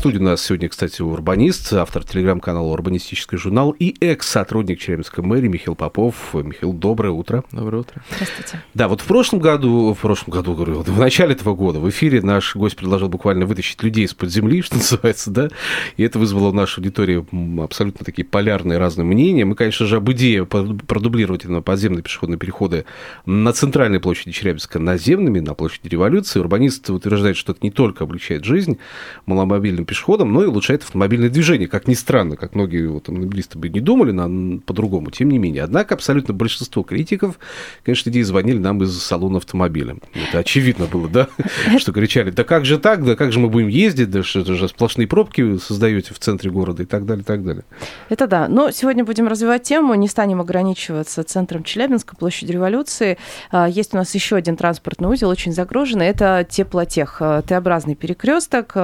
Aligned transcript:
студии 0.00 0.16
у 0.16 0.22
нас 0.22 0.42
сегодня, 0.42 0.70
кстати, 0.70 1.02
урбанист, 1.02 1.74
автор 1.74 2.04
телеграм-канала 2.04 2.68
«Урбанистический 2.68 3.36
журнал» 3.36 3.76
и 3.78 3.94
экс-сотрудник 4.00 4.80
Челябинской 4.80 5.22
мэрии 5.22 5.48
Михаил 5.48 5.74
Попов. 5.74 6.32
Михаил, 6.32 6.72
доброе 6.72 7.10
утро. 7.10 7.44
Доброе 7.52 7.80
утро. 7.80 8.02
Здравствуйте. 8.10 8.62
Да, 8.72 8.88
вот 8.88 9.02
в 9.02 9.04
прошлом 9.04 9.40
году, 9.40 9.92
в 9.92 9.98
прошлом 10.00 10.32
году, 10.32 10.54
говорю, 10.54 10.80
в 10.80 10.98
начале 10.98 11.34
этого 11.34 11.54
года 11.54 11.80
в 11.80 11.90
эфире 11.90 12.22
наш 12.22 12.56
гость 12.56 12.76
предложил 12.76 13.10
буквально 13.10 13.44
вытащить 13.44 13.82
людей 13.82 14.06
из-под 14.06 14.30
земли, 14.30 14.62
что 14.62 14.76
называется, 14.76 15.30
да, 15.30 15.50
и 15.98 16.02
это 16.02 16.18
вызвало 16.18 16.48
в 16.48 16.54
нашей 16.54 16.78
аудитории 16.78 17.62
абсолютно 17.62 18.02
такие 18.02 18.24
полярные 18.24 18.78
разные 18.78 19.04
мнения. 19.04 19.44
Мы, 19.44 19.54
конечно 19.54 19.84
же, 19.84 19.96
об 19.96 20.10
идее 20.12 20.46
продублировать 20.46 21.44
именно 21.44 21.60
подземные 21.60 22.02
пешеходные 22.02 22.38
переходы 22.38 22.86
на 23.26 23.52
центральной 23.52 24.00
площади 24.00 24.32
Челябинска 24.32 24.78
наземными, 24.78 25.40
на 25.40 25.52
площади 25.52 25.88
революции. 25.88 26.40
Урбанист 26.40 26.88
утверждает, 26.88 27.36
что 27.36 27.52
это 27.52 27.60
не 27.62 27.70
только 27.70 28.04
облегчает 28.04 28.46
жизнь 28.46 28.78
маломобильным 29.26 29.84
пешеходам, 29.90 30.32
но 30.32 30.44
и 30.44 30.46
улучшает 30.46 30.84
автомобильное 30.84 31.30
движение. 31.30 31.66
Как 31.66 31.88
ни 31.88 31.94
странно, 31.94 32.36
как 32.36 32.54
многие 32.54 32.86
вот, 32.86 33.08
автомобилисты 33.08 33.58
бы 33.58 33.68
не 33.68 33.80
думали 33.80 34.12
на, 34.12 34.60
по-другому, 34.60 35.10
тем 35.10 35.30
не 35.30 35.38
менее. 35.38 35.64
Однако 35.64 35.96
абсолютно 35.96 36.32
большинство 36.32 36.84
критиков, 36.84 37.40
конечно, 37.84 38.08
идеи 38.10 38.22
звонили 38.22 38.58
нам 38.58 38.80
из 38.84 38.96
салона 39.02 39.38
автомобиля. 39.38 39.96
Это 40.14 40.38
очевидно 40.38 40.86
было, 40.86 41.08
да? 41.08 41.28
Что 41.78 41.92
кричали, 41.92 42.30
да 42.30 42.44
как 42.44 42.64
же 42.64 42.78
так, 42.78 43.04
да 43.04 43.16
как 43.16 43.32
же 43.32 43.40
мы 43.40 43.48
будем 43.48 43.66
ездить, 43.66 44.10
да 44.10 44.22
что 44.22 44.40
это 44.40 44.54
же 44.54 44.68
сплошные 44.68 45.08
пробки 45.08 45.58
создаете 45.58 46.14
в 46.14 46.20
центре 46.20 46.52
города 46.52 46.84
и 46.84 46.86
так 46.86 47.04
далее, 47.04 47.22
и 47.22 47.26
так 47.26 47.44
далее. 47.44 47.64
Это 48.08 48.28
да. 48.28 48.46
Но 48.46 48.70
сегодня 48.70 49.04
будем 49.04 49.26
развивать 49.26 49.64
тему, 49.64 49.94
не 49.94 50.06
станем 50.06 50.40
ограничиваться 50.40 51.24
центром 51.24 51.64
Челябинска, 51.64 52.14
площадью 52.14 52.54
революции. 52.54 53.18
А, 53.50 53.68
Есть 53.68 53.92
у 53.92 53.96
нас 53.96 54.14
еще 54.14 54.36
один 54.36 54.56
транспортный 54.56 55.08
узел, 55.08 55.28
очень 55.28 55.52
загруженный. 55.52 56.06
Это 56.06 56.46
теплотех, 56.48 57.16
а, 57.18 57.42
Т-образный 57.42 57.96
перекресток, 57.96 58.74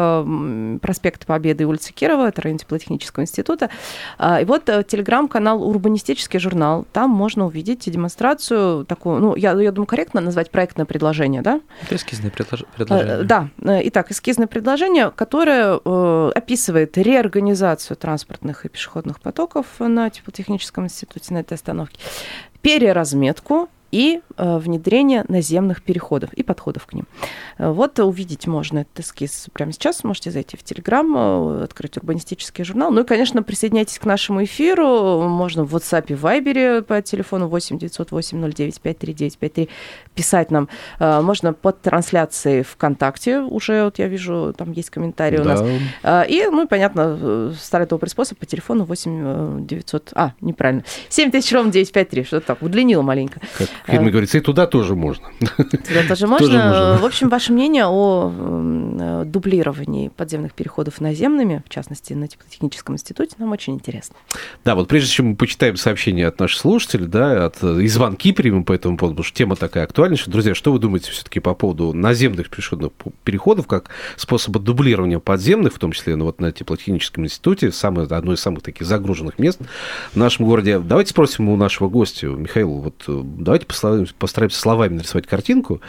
а, 0.97 1.01
м, 1.01 1.03
проспект 1.07 1.27
Победы 1.27 1.63
и 1.65 1.67
улица 1.67 1.93
Кирова, 1.93 2.29
это 2.29 2.43
район 2.43 2.59
теплотехнического 2.59 3.23
института. 3.23 3.69
А, 4.19 4.41
И 4.41 4.45
вот 4.45 4.69
э, 4.69 4.83
телеграм-канал 4.85 5.63
«Урбанистический 5.63 6.39
журнал». 6.41 6.87
Там 6.93 7.11
можно 7.11 7.47
увидеть 7.47 7.91
демонстрацию 7.91 8.85
такую, 8.85 9.21
ну, 9.21 9.37
я, 9.37 9.53
я 9.61 9.73
думаю, 9.73 9.87
корректно 9.87 10.21
назвать 10.21 10.51
проектное 10.51 10.87
предложение, 10.87 11.43
да? 11.43 11.61
Это 11.83 11.97
эскизное 11.97 12.31
предлож- 12.31 12.63
Э, 12.63 12.77
предложение. 12.77 13.23
Да, 13.25 13.49
Э, 13.63 13.81
итак, 13.85 14.11
эскизное 14.11 14.47
предложение, 14.47 15.11
которое 15.11 15.75
описывает 16.35 16.97
реорганизацию 16.99 17.97
транспортных 17.97 18.65
и 18.65 18.69
пешеходных 18.69 19.21
потоков 19.21 19.67
на 19.79 20.09
теплотехническом 20.11 20.85
институте, 20.85 21.35
на 21.35 21.39
этой 21.39 21.55
остановке, 21.55 21.99
переразметку 22.63 23.69
и 23.91 24.21
э, 24.37 24.59
внедрение 24.59 25.25
наземных 25.29 25.83
переходов 25.83 26.33
и 26.33 26.43
подходов 26.43 26.87
к 26.87 26.93
ним. 26.93 27.07
Э, 27.59 27.71
Вот 27.71 27.99
увидеть 27.99 28.47
можно 28.47 28.81
этот 28.81 29.01
эскиз 29.01 29.47
прямо 29.53 29.73
сейчас. 29.73 30.05
Можете 30.05 30.31
зайти 30.31 30.57
в 30.57 30.63
Телеграм, 30.63 31.15
э, 31.17 31.65
открыть 31.65 31.97
урбанистический 31.97 32.65
журнал. 32.65 32.91
Ну 32.91 33.03
и, 33.03 33.05
конечно, 33.05 33.43
присоединяйтесь 33.43 33.99
к 33.99 34.05
нашему 34.05 34.45
эфиру. 34.45 35.29
Можно 35.29 35.65
в 35.65 35.75
WhatsApp 35.75 36.07
и 36.09 36.15
Viber 36.15 36.83
по 36.83 37.01
телефону 37.03 37.49
8 37.49 37.79
908 37.79 38.53
09 38.53 38.81
539 38.81 39.39
53 39.39 39.69
писать 40.15 40.51
нам. 40.51 40.69
Можно 40.99 41.53
под 41.53 41.81
трансляцией 41.83 42.63
ВКонтакте. 42.63 43.41
Уже 43.41 43.85
вот 43.85 43.99
я 43.99 44.09
вижу, 44.09 44.55
там 44.57 44.73
есть 44.73 44.91
комментарии 44.91 45.39
у 45.39 45.45
нас. 45.45 45.63
И, 46.29 46.47
ну, 46.51 46.65
и, 46.65 46.67
понятно, 46.67 47.53
старый 47.59 47.87
добрый 47.87 48.09
способ 48.09 48.39
по 48.39 48.47
телефону 48.47 48.85
8 48.85 49.67
900... 49.67 50.13
А, 50.15 50.33
неправильно. 50.41 50.85
7000 51.09 51.53
ровно 51.53 51.73
953. 51.73 52.25
Что-то 52.25 52.47
так, 52.47 52.63
удлинила 52.63 53.03
маленько. 53.03 53.41
Как 53.57 53.69
в 53.87 53.91
фильме 53.91 54.11
говорится, 54.11 54.39
и 54.39 54.41
туда 54.41 54.67
тоже 54.67 54.95
можно. 54.95 55.29
Туда 55.39 56.03
тоже 56.09 56.27
Тоже 56.27 56.27
можно. 56.27 56.99
В 57.01 57.05
общем, 57.05 57.29
ваше 57.29 57.53
мнение 57.53 57.87
о 57.87 58.33
э, 58.33 59.25
дублировании 59.27 60.09
подземных 60.09 60.53
переходов 60.55 61.01
наземными, 61.01 61.63
в 61.67 61.69
частности, 61.69 62.13
на 62.13 62.29
теплотехническом 62.29 62.95
институте, 62.95 63.37
нам 63.39 63.53
очень 63.53 63.75
интересно. 63.75 64.17
Да, 64.65 64.75
вот 64.75 64.89
прежде 64.89 65.11
чем 65.11 65.27
мы 65.29 65.37
почитаем 65.37 65.77
сообщения 65.77 66.27
от 66.27 66.39
наших 66.41 66.61
слушателей, 66.61 67.07
да, 67.07 67.47
от, 67.47 67.63
и 67.63 67.87
звонки 67.89 68.33
примем 68.33 68.65
по 68.65 68.73
этому 68.73 68.97
поводу, 68.97 69.17
потому 69.17 69.27
что 69.27 69.37
тема 69.37 69.57
такая 69.57 69.85
актуальнейшая. 69.85 70.33
Друзья, 70.33 70.55
что 70.55 70.73
вы 70.73 70.79
думаете 70.79 71.11
все-таки 71.11 71.41
по 71.41 71.55
поводу 71.55 71.93
наземных 71.93 72.51
пешеходных 72.51 72.93
переходов 73.25 73.67
как 73.67 73.91
способа 74.17 74.61
дублирования 74.61 75.19
подземных, 75.19 75.75
в 75.75 75.79
том 75.79 75.93
числе 75.93 76.17
ну, 76.17 76.25
вот 76.25 76.41
на 76.41 76.53
теплотехническом 76.53 77.25
институте, 77.25 77.73
самое, 77.73 78.09
одно 78.09 78.33
из 78.33 78.41
самых 78.41 78.63
таких 78.63 78.87
загруженных 78.87 79.39
мест 79.39 79.61
в 80.13 80.17
нашем 80.17 80.47
городе. 80.47 80.79
Давайте 80.79 81.11
спросим 81.11 81.49
у 81.49 81.57
нашего 81.57 81.89
гостя, 81.89 82.27
Михаила, 82.27 82.81
вот 82.81 83.05
э, 83.07 83.21
давайте 83.83 84.15
постараемся, 84.15 84.59
словами 84.59 84.95
нарисовать 84.95 85.27
картинку 85.27 85.81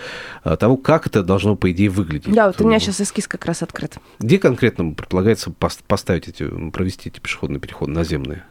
э, 0.44 0.56
того, 0.58 0.78
как 0.78 1.08
это 1.08 1.24
должно, 1.24 1.56
по 1.56 1.72
идее, 1.72 1.90
выглядеть. 1.90 2.34
Да, 2.34 2.48
вот 2.48 2.62
у 2.62 2.68
меня 2.68 2.80
сейчас 2.80 3.02
эскиз 3.02 3.28
как 3.28 3.46
раз 3.46 3.64
открыт. 3.64 3.98
Где 4.20 4.40
конкретно 4.40 4.94
предполагается 4.94 5.50
пос- 5.50 5.80
поставить 5.88 6.28
эти, 6.28 6.48
провести 6.72 7.10
эти 7.10 7.20
пешеходные 7.20 7.60
переходы 7.60 7.92
наземные? 7.92 8.44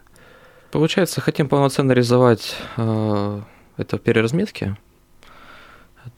Получается, 0.71 1.21
хотим 1.21 1.49
полноценно 1.49 1.93
реализовать 1.93 2.57
э, 2.77 3.41
это 3.77 3.99
в 3.99 4.01
переразметке. 4.01 4.77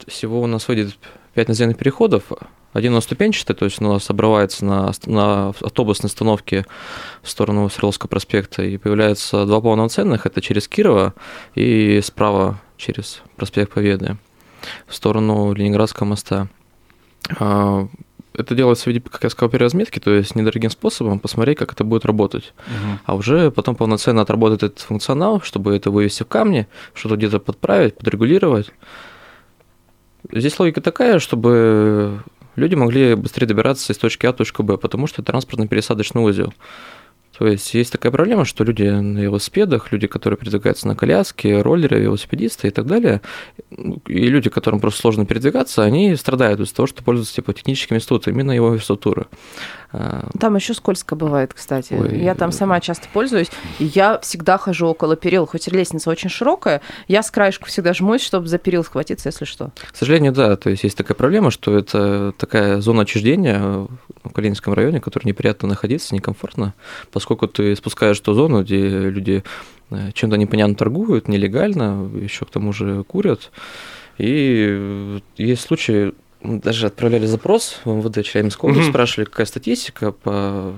Всего 0.06 0.40
у 0.42 0.46
нас 0.46 0.68
выйдет 0.68 0.96
5 1.34 1.48
наземных 1.48 1.78
переходов. 1.78 2.24
Один 2.72 2.92
у 2.92 2.96
нас 2.96 3.04
ступенчатый, 3.04 3.56
то 3.56 3.64
есть 3.64 3.80
у 3.80 3.84
нас 3.84 4.08
обрывается 4.10 4.64
на, 4.64 4.92
на 5.06 5.48
автобусной 5.48 6.08
остановке 6.08 6.66
в 7.22 7.30
сторону 7.30 7.68
Свердловского 7.70 8.08
проспекта, 8.08 8.62
и 8.62 8.76
появляется 8.76 9.46
два 9.46 9.60
полноценных, 9.60 10.26
это 10.26 10.40
через 10.40 10.68
Кирова 10.68 11.14
и 11.54 12.00
справа 12.02 12.60
через 12.78 13.20
проспект 13.36 13.74
Победы 13.74 14.16
в 14.86 14.94
сторону 14.94 15.52
Ленинградского 15.52 16.06
моста. 16.06 16.48
А, 17.38 17.86
Это 18.34 18.54
делается 18.54 18.84
в 18.84 18.86
виде, 18.86 19.00
как 19.00 19.24
я 19.24 19.30
сказал, 19.30 19.50
переразметки, 19.50 19.98
то 19.98 20.12
есть 20.12 20.36
недорогим 20.36 20.70
способом 20.70 21.18
посмотреть, 21.18 21.58
как 21.58 21.72
это 21.72 21.82
будет 21.82 22.04
работать. 22.04 22.54
А 23.04 23.16
уже 23.16 23.50
потом 23.50 23.74
полноценно 23.74 24.22
отработать 24.22 24.62
этот 24.62 24.78
функционал, 24.78 25.40
чтобы 25.42 25.74
это 25.74 25.90
вывести 25.90 26.22
в 26.22 26.28
камни, 26.28 26.68
что-то 26.94 27.16
где-то 27.16 27.40
подправить, 27.40 27.96
подрегулировать. 27.96 28.70
Здесь 30.30 30.58
логика 30.58 30.80
такая, 30.80 31.18
чтобы 31.18 32.22
люди 32.56 32.76
могли 32.76 33.14
быстрее 33.14 33.46
добираться 33.46 33.92
из 33.92 33.98
точки 33.98 34.26
А 34.26 34.32
в 34.32 34.36
точку 34.36 34.62
Б, 34.62 34.76
потому 34.76 35.06
что 35.08 35.22
это 35.22 35.32
транспортно-пересадочный 35.32 36.22
узел. 36.22 36.52
То 37.38 37.46
есть 37.46 37.72
есть 37.72 37.92
такая 37.92 38.10
проблема, 38.10 38.44
что 38.44 38.64
люди 38.64 38.82
на 38.82 39.18
велосипедах, 39.18 39.92
люди, 39.92 40.08
которые 40.08 40.36
передвигаются 40.36 40.88
на 40.88 40.96
коляске, 40.96 41.62
роллеры, 41.62 42.00
велосипедисты 42.00 42.66
и 42.66 42.70
так 42.70 42.86
далее, 42.86 43.20
и 43.70 44.28
люди, 44.28 44.50
которым 44.50 44.80
просто 44.80 45.00
сложно 45.00 45.24
передвигаться, 45.24 45.84
они 45.84 46.16
страдают 46.16 46.58
из-за 46.58 46.74
того, 46.74 46.88
что 46.88 47.04
пользуются 47.04 47.36
типа, 47.36 47.52
техническим 47.52 47.96
институтом, 47.96 48.34
именно 48.34 48.50
его 48.50 48.70
инфраструктуры. 48.70 49.26
А, 49.90 50.28
Там 50.38 50.56
еще 50.56 50.74
скользко 50.74 51.16
бывает, 51.16 51.54
кстати. 51.54 51.94
Ой. 51.94 52.18
Я 52.18 52.34
там 52.34 52.52
сама 52.52 52.80
часто 52.80 53.08
пользуюсь. 53.12 53.50
Я 53.78 54.18
всегда 54.18 54.58
хожу 54.58 54.86
около 54.88 55.16
перил, 55.16 55.46
хоть 55.46 55.66
лестница 55.68 56.10
очень 56.10 56.28
широкая, 56.28 56.82
я 57.06 57.22
с 57.22 57.30
краешку 57.30 57.66
всегда 57.66 57.94
жмусь, 57.94 58.22
чтобы 58.22 58.48
за 58.48 58.58
перил 58.58 58.84
схватиться, 58.84 59.28
если 59.28 59.44
что. 59.44 59.70
К 59.92 59.96
сожалению, 59.96 60.32
да, 60.32 60.56
то 60.56 60.70
есть 60.70 60.84
есть 60.84 60.96
такая 60.96 61.14
проблема, 61.14 61.50
что 61.50 61.76
это 61.76 62.32
такая 62.36 62.80
зона 62.80 63.02
отчуждения 63.02 63.86
в 64.24 64.30
Калининском 64.30 64.74
районе, 64.74 65.00
в 65.00 65.04
которой 65.04 65.24
неприятно 65.26 65.68
находиться, 65.68 66.14
некомфортно, 66.14 66.74
поскольку 67.12 67.27
ты 67.36 67.74
спускаешь 67.76 68.20
ту 68.20 68.34
зону, 68.34 68.62
где 68.62 68.88
люди 68.88 69.42
э, 69.90 70.12
чем-то 70.12 70.36
непонятно 70.36 70.74
торгуют, 70.74 71.28
нелегально, 71.28 72.08
еще 72.20 72.44
к 72.44 72.50
тому 72.50 72.72
же 72.72 73.04
курят. 73.04 73.50
И 74.18 75.20
есть 75.36 75.62
случаи, 75.62 76.12
мы 76.42 76.60
даже 76.60 76.86
отправляли 76.86 77.26
запрос 77.26 77.80
в 77.84 77.90
МВД 77.90 78.24
Челябинской 78.24 78.70
области, 78.70 78.88
Мгм. 78.88 78.92
спрашивали, 78.92 79.24
какая 79.26 79.46
статистика 79.46 80.12
по 80.12 80.72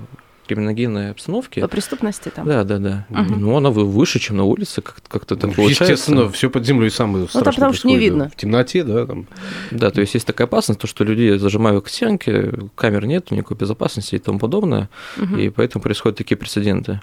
криминогенной 0.55 1.13
обстановке. 1.13 1.61
По 1.61 1.69
преступности 1.69 2.29
там. 2.35 2.45
Да, 2.47 2.65
да, 2.65 2.79
да. 2.79 3.07
Мгм. 3.09 3.41
Ну, 3.41 3.57
она 3.57 3.71
вы- 3.71 3.85
выше, 3.85 4.19
чем 4.19 4.37
на 4.37 4.45
улице, 4.45 4.83
как- 4.83 4.97
как-то 5.07 5.37
так 5.37 5.51
Ну, 5.51 5.55
получается. 5.55 5.85
Естественно, 5.85 6.29
все 6.31 6.51
под 6.51 6.67
землей 6.67 6.91
самое 6.91 7.25
страшное 7.29 7.45
там 7.45 7.55
потому 7.55 7.73
что 7.75 7.87
не 7.89 7.97
видно. 7.99 8.29
В 8.29 8.37
темноте, 8.37 8.83
да, 8.83 9.07
там. 9.07 9.27
Да, 9.71 9.91
то 9.91 10.01
есть 10.01 10.15
есть 10.15 10.27
такая 10.27 10.49
опасность, 10.49 10.81
то, 10.81 10.87
что 10.89 11.05
людей 11.05 11.39
зажимают 11.39 11.85
к 11.85 11.89
стенке, 11.89 12.53
камер 12.75 13.07
нет, 13.07 13.31
никакой 13.31 13.57
безопасности 13.57 14.17
и 14.17 14.19
тому 14.19 14.39
подобное, 14.41 14.89
Мгм. 15.17 15.39
и 15.39 15.49
поэтому 15.51 15.83
происходят 15.83 16.19
такие 16.19 16.37
прецеденты. 16.37 17.01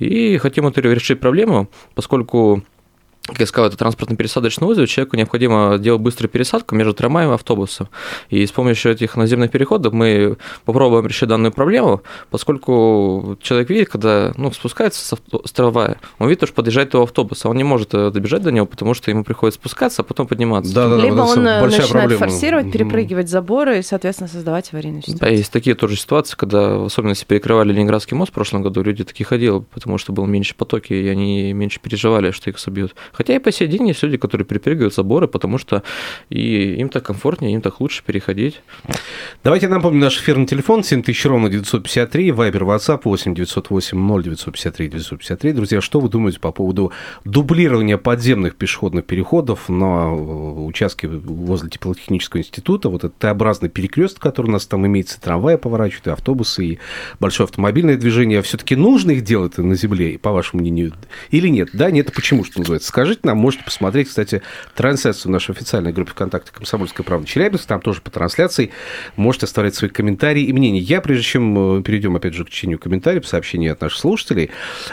И 0.00 0.36
хотим 0.38 0.66
это 0.66 0.80
решить 0.80 1.20
проблему, 1.20 1.68
поскольку 1.94 2.62
как 3.28 3.40
я 3.40 3.46
сказал, 3.46 3.68
это 3.68 3.76
транспортно-пересадочный 3.76 4.66
узел, 4.66 4.86
человеку 4.86 5.16
необходимо 5.16 5.76
делать 5.78 6.00
быструю 6.00 6.30
пересадку 6.30 6.74
между 6.74 6.94
трамваем 6.94 7.30
и 7.30 7.34
автобусом. 7.34 7.88
И 8.30 8.44
с 8.46 8.50
помощью 8.50 8.90
этих 8.92 9.16
наземных 9.16 9.50
переходов 9.50 9.92
мы 9.92 10.38
попробуем 10.64 11.06
решить 11.06 11.28
данную 11.28 11.52
проблему, 11.52 12.02
поскольку 12.30 13.36
человек 13.42 13.68
видит, 13.70 13.88
когда 13.90 14.32
ну, 14.36 14.50
спускается 14.52 15.04
с, 15.04 15.12
авто- 15.12 15.46
с 15.46 15.52
трамвая, 15.52 15.98
он 16.18 16.28
видит, 16.28 16.44
что 16.44 16.54
подъезжает 16.54 16.90
до 16.90 17.02
автобуса, 17.02 17.48
он 17.50 17.56
не 17.56 17.64
может 17.64 17.92
э, 17.92 18.10
добежать 18.10 18.42
до 18.42 18.50
него, 18.50 18.64
потому 18.66 18.94
что 18.94 19.10
ему 19.10 19.24
приходится 19.24 19.60
спускаться, 19.60 20.02
а 20.02 20.04
потом 20.04 20.26
подниматься. 20.26 20.72
Да, 20.74 20.88
да, 20.88 20.96
да, 20.96 21.02
Либо 21.02 21.16
вот 21.16 21.30
это 21.32 21.40
он 21.40 21.46
э, 21.46 21.60
начинает 21.60 21.90
проблема. 21.90 22.18
форсировать, 22.18 22.72
перепрыгивать 22.72 23.28
заборы 23.28 23.80
и, 23.80 23.82
соответственно, 23.82 24.28
создавать 24.28 24.72
аварийную 24.72 25.02
Да, 25.06 25.12
ситуацию. 25.12 25.36
есть 25.38 25.52
такие 25.52 25.76
тоже 25.76 25.96
ситуации, 25.96 26.34
когда, 26.34 26.76
в 26.78 26.86
особенности, 26.86 27.26
перекрывали 27.26 27.72
Ленинградский 27.72 28.16
мост 28.16 28.30
в 28.30 28.34
прошлом 28.34 28.62
году, 28.62 28.82
люди 28.82 29.04
такие 29.04 29.26
ходили, 29.26 29.60
потому 29.72 29.98
что 29.98 30.12
было 30.12 30.24
меньше 30.24 30.54
потоки, 30.54 30.94
и 30.94 31.08
они 31.08 31.52
меньше 31.52 31.78
переживали, 31.80 32.30
что 32.30 32.48
их 32.48 32.58
собьют. 32.58 32.94
Хотя 33.18 33.34
и 33.34 33.40
по 33.40 33.50
сей 33.50 33.66
день 33.66 33.88
есть 33.88 34.00
люди, 34.04 34.16
которые 34.16 34.46
перепрыгивают 34.46 34.94
заборы, 34.94 35.26
потому 35.26 35.58
что 35.58 35.82
и 36.30 36.74
им 36.74 36.88
так 36.88 37.04
комфортнее, 37.04 37.52
им 37.52 37.60
так 37.60 37.80
лучше 37.80 38.04
переходить. 38.06 38.62
Давайте 39.42 39.66
напомним 39.66 39.98
наш 39.98 40.20
эфирный 40.20 40.46
телефон 40.46 40.84
7000 40.84 41.26
ровно 41.26 41.48
953, 41.48 42.30
Вайбер, 42.30 42.62
WhatsApp 42.62 43.00
8 43.02 43.34
908 43.34 43.98
0 43.98 44.22
953 44.22 44.88
953. 44.88 45.52
Друзья, 45.52 45.80
что 45.80 45.98
вы 45.98 46.08
думаете 46.08 46.38
по 46.38 46.52
поводу 46.52 46.92
дублирования 47.24 47.98
подземных 47.98 48.54
пешеходных 48.54 49.04
переходов 49.04 49.68
на 49.68 50.10
э, 50.10 50.14
участке 50.14 51.08
возле 51.08 51.70
теплотехнического 51.70 52.38
института? 52.38 52.88
Вот 52.88 53.02
этот 53.02 53.18
Т-образный 53.18 53.68
перекресток, 53.68 54.22
который 54.22 54.46
у 54.46 54.52
нас 54.52 54.64
там 54.66 54.86
имеется, 54.86 55.20
трамваи 55.20 55.56
поворачивают, 55.56 56.06
и 56.06 56.10
автобусы, 56.10 56.64
и 56.64 56.78
большое 57.18 57.46
автомобильное 57.46 57.96
движение. 57.96 58.42
Все-таки 58.42 58.76
нужно 58.76 59.10
их 59.10 59.24
делать 59.24 59.58
на 59.58 59.74
земле, 59.74 60.20
по 60.20 60.30
вашему 60.30 60.62
мнению, 60.62 60.92
или 61.32 61.48
нет? 61.48 61.70
Да, 61.72 61.90
нет, 61.90 62.10
а 62.10 62.12
почему, 62.12 62.44
что 62.44 62.60
называется? 62.60 62.86
Скажите 62.86 63.07
нам, 63.24 63.38
можете 63.38 63.64
посмотреть, 63.64 64.08
кстати, 64.08 64.42
трансляцию 64.74 65.30
в 65.30 65.32
нашей 65.32 65.52
официальной 65.52 65.92
группе 65.92 66.12
ВКонтакте 66.12 66.52
«Комсомольская 66.52 67.04
правда 67.04 67.26
Челябинск», 67.26 67.66
там 67.66 67.80
тоже 67.80 68.00
по 68.00 68.10
трансляции 68.10 68.70
можете 69.16 69.46
оставлять 69.46 69.74
свои 69.74 69.90
комментарии 69.90 70.42
и 70.42 70.52
мнения. 70.52 70.80
Я, 70.80 71.00
прежде 71.00 71.24
чем 71.24 71.78
э, 71.78 71.82
перейдем, 71.82 72.16
опять 72.16 72.34
же, 72.34 72.44
к 72.44 72.50
чтению 72.50 72.78
комментариев, 72.78 73.26
сообщений 73.26 73.70
от 73.70 73.80
наших 73.80 73.98
слушателей, 73.98 74.50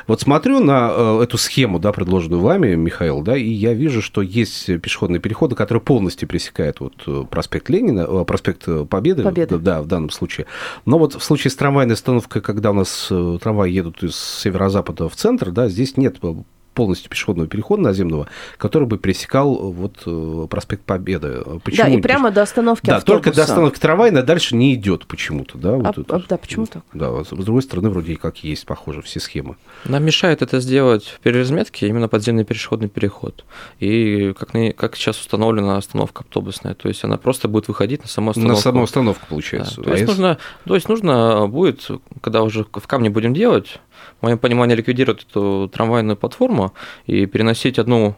вот 0.07 0.21
смотрю 0.21 0.59
на 0.59 0.91
э, 0.91 1.23
эту 1.23 1.37
схему, 1.37 1.79
да, 1.79 1.91
предложенную 1.91 2.41
вами, 2.41 2.75
Михаил, 2.75 3.21
да, 3.21 3.37
и 3.37 3.49
я 3.49 3.73
вижу, 3.73 4.01
что 4.01 4.21
есть 4.21 4.65
пешеходные 4.81 5.19
переходы, 5.19 5.55
которые 5.55 5.81
полностью 5.81 6.27
пересекают 6.27 6.79
вот 6.79 6.93
э, 7.07 7.23
проспект 7.29 7.69
Ленина, 7.69 8.23
проспект 8.23 8.65
Победы, 8.89 9.23
Победы. 9.23 9.57
да, 9.59 9.81
в 9.81 9.87
данном 9.87 10.09
случае. 10.09 10.47
Но 10.85 10.97
вот 10.99 11.15
в 11.15 11.23
случае 11.23 11.51
с 11.51 11.55
трамвайной 11.55 11.93
остановкой, 11.93 12.41
когда 12.41 12.71
у 12.71 12.73
нас 12.73 13.11
трамваи 13.41 13.71
едут 13.71 14.03
из 14.03 14.15
северо-запада 14.15 15.09
в 15.09 15.15
центр, 15.15 15.51
да, 15.51 15.67
здесь 15.67 15.97
нет 15.97 16.17
полностью 16.75 17.09
пешеходного 17.09 17.47
перехода 17.49 17.81
наземного, 17.81 18.27
который 18.57 18.87
бы 18.87 18.97
пересекал 18.99 19.55
э, 19.55 19.71
вот 19.71 20.03
э, 20.05 20.47
проспект 20.49 20.83
Победы. 20.83 21.41
Почему? 21.63 21.87
Да, 21.87 21.93
и 21.93 22.01
прямо 22.01 22.29
до 22.31 22.43
остановки 22.43 22.85
да, 22.85 22.97
автобуса. 22.97 23.23
только 23.23 23.35
до 23.35 23.43
остановки 23.43 23.79
трамвая 23.79 24.11
дальше 24.11 24.55
не 24.55 24.75
идет 24.75 25.07
почему-то, 25.07 25.57
да? 25.57 25.71
вот 25.71 25.85
А- 25.97 26.01
это. 26.01 26.15
а, 26.15 26.21
да, 26.29 26.37
почему 26.37 26.65
так? 26.67 26.83
Да, 26.93 27.23
с 27.23 27.29
другой 27.29 27.63
стороны, 27.63 27.89
вроде 27.89 28.13
и 28.13 28.15
как 28.15 28.43
есть, 28.43 28.65
похоже, 28.65 29.01
все 29.01 29.19
схемы. 29.19 29.55
Нам 29.85 30.03
мешает 30.03 30.41
это 30.41 30.59
сделать 30.59 31.05
в 31.05 31.19
переразметке 31.21 31.87
именно 31.87 32.07
подземный 32.07 32.43
пешеходный 32.43 32.89
переход. 32.89 33.45
И 33.79 34.33
как, 34.37 34.51
как 34.75 34.95
сейчас 34.95 35.19
установлена 35.19 35.77
остановка 35.77 36.23
автобусная, 36.23 36.73
то 36.75 36.87
есть 36.89 37.03
она 37.03 37.17
просто 37.17 37.47
будет 37.47 37.67
выходить 37.69 38.01
на 38.03 38.09
саму 38.09 38.31
остановку. 38.31 38.55
На 38.57 38.61
саму 38.61 38.83
остановку, 38.83 39.21
Да, 39.21 39.27
получается. 39.29 39.75
то, 39.81 39.89
А 39.89 39.89
есть 39.91 40.01
если- 40.01 40.11
нужно, 40.11 40.37
то 40.65 40.75
есть 40.75 40.89
нужно 40.89 41.47
будет, 41.47 41.87
когда 42.21 42.43
уже 42.43 42.65
в 42.65 42.87
камне 42.87 43.09
будем 43.09 43.33
делать, 43.33 43.79
в 44.19 44.23
моем 44.23 44.37
понимании 44.37 44.75
ликвидировать 44.75 45.25
эту 45.29 45.69
трамвайную 45.73 46.17
платформу 46.17 46.73
и 47.05 47.25
переносить 47.25 47.79
одну 47.79 48.15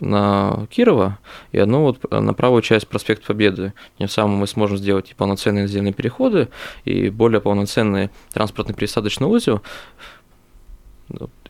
на 0.00 0.66
Кирова 0.70 1.18
и 1.52 1.58
одну 1.58 1.82
вот 1.82 2.10
на 2.10 2.34
правую 2.34 2.62
часть 2.62 2.88
проспекта 2.88 3.26
Победы. 3.28 3.72
Тем 3.98 4.08
самым 4.08 4.38
мы 4.38 4.46
сможем 4.48 4.76
сделать 4.76 5.10
и 5.10 5.14
полноценные 5.14 5.62
наземные 5.62 5.92
переходы, 5.92 6.48
и 6.84 7.10
более 7.10 7.40
полноценный 7.40 8.10
транспортный 8.32 8.74
пересадочный 8.74 9.28
узел, 9.28 9.62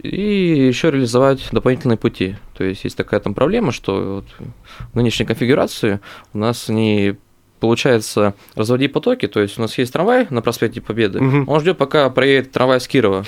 и 0.02 0.66
еще 0.66 0.90
реализовать 0.90 1.48
дополнительные 1.52 1.96
пути. 1.96 2.36
То 2.54 2.64
есть 2.64 2.84
есть 2.84 2.96
такая 2.96 3.20
там 3.20 3.34
проблема, 3.34 3.72
что 3.72 4.16
вот 4.16 4.48
в 4.92 4.96
нынешней 4.96 5.24
конфигурации 5.26 6.00
у 6.32 6.38
нас 6.38 6.68
не 6.68 7.16
получается 7.60 8.34
разводить 8.56 8.92
потоки, 8.92 9.26
то 9.26 9.40
есть 9.40 9.58
у 9.58 9.62
нас 9.62 9.78
есть 9.78 9.92
трамвай 9.92 10.26
на 10.28 10.42
проспекте 10.42 10.82
Победы, 10.82 11.20
Мгм. 11.20 11.48
он 11.48 11.60
ждет, 11.60 11.78
пока 11.78 12.10
проедет 12.10 12.52
трамвай 12.52 12.78
с 12.80 12.86
Кирова. 12.88 13.24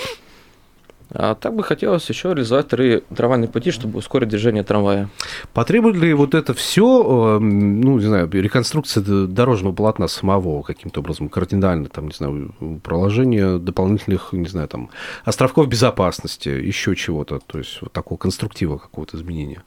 А 1.10 1.34
так 1.34 1.54
бы 1.54 1.62
хотелось 1.62 2.08
еще 2.08 2.30
реализовать 2.30 2.66
вторые 2.66 3.02
трамвайные 3.14 3.48
пути, 3.48 3.70
чтобы 3.70 3.98
ускорить 3.98 4.28
движение 4.28 4.64
трамвая. 4.64 5.08
Потребует 5.52 5.96
ли 5.96 6.12
вот 6.14 6.34
это 6.34 6.52
все, 6.52 7.38
ну, 7.40 7.98
не 7.98 8.06
знаю, 8.06 8.28
реконструкция 8.30 9.02
дорожного 9.26 9.72
полотна 9.72 10.08
самого 10.08 10.62
каким-то 10.62 11.00
образом 11.00 11.28
кардинально, 11.28 11.88
там, 11.88 12.08
не 12.08 12.14
знаю, 12.14 12.54
проложение 12.82 13.58
дополнительных, 13.58 14.32
не 14.32 14.48
знаю, 14.48 14.68
там, 14.68 14.90
островков 15.24 15.68
безопасности, 15.68 16.48
еще 16.48 16.96
чего-то, 16.96 17.38
то 17.38 17.58
есть 17.58 17.78
вот 17.80 17.92
такого 17.92 18.18
конструктива 18.18 18.76
какого-то 18.78 19.16
изменения? 19.16 19.62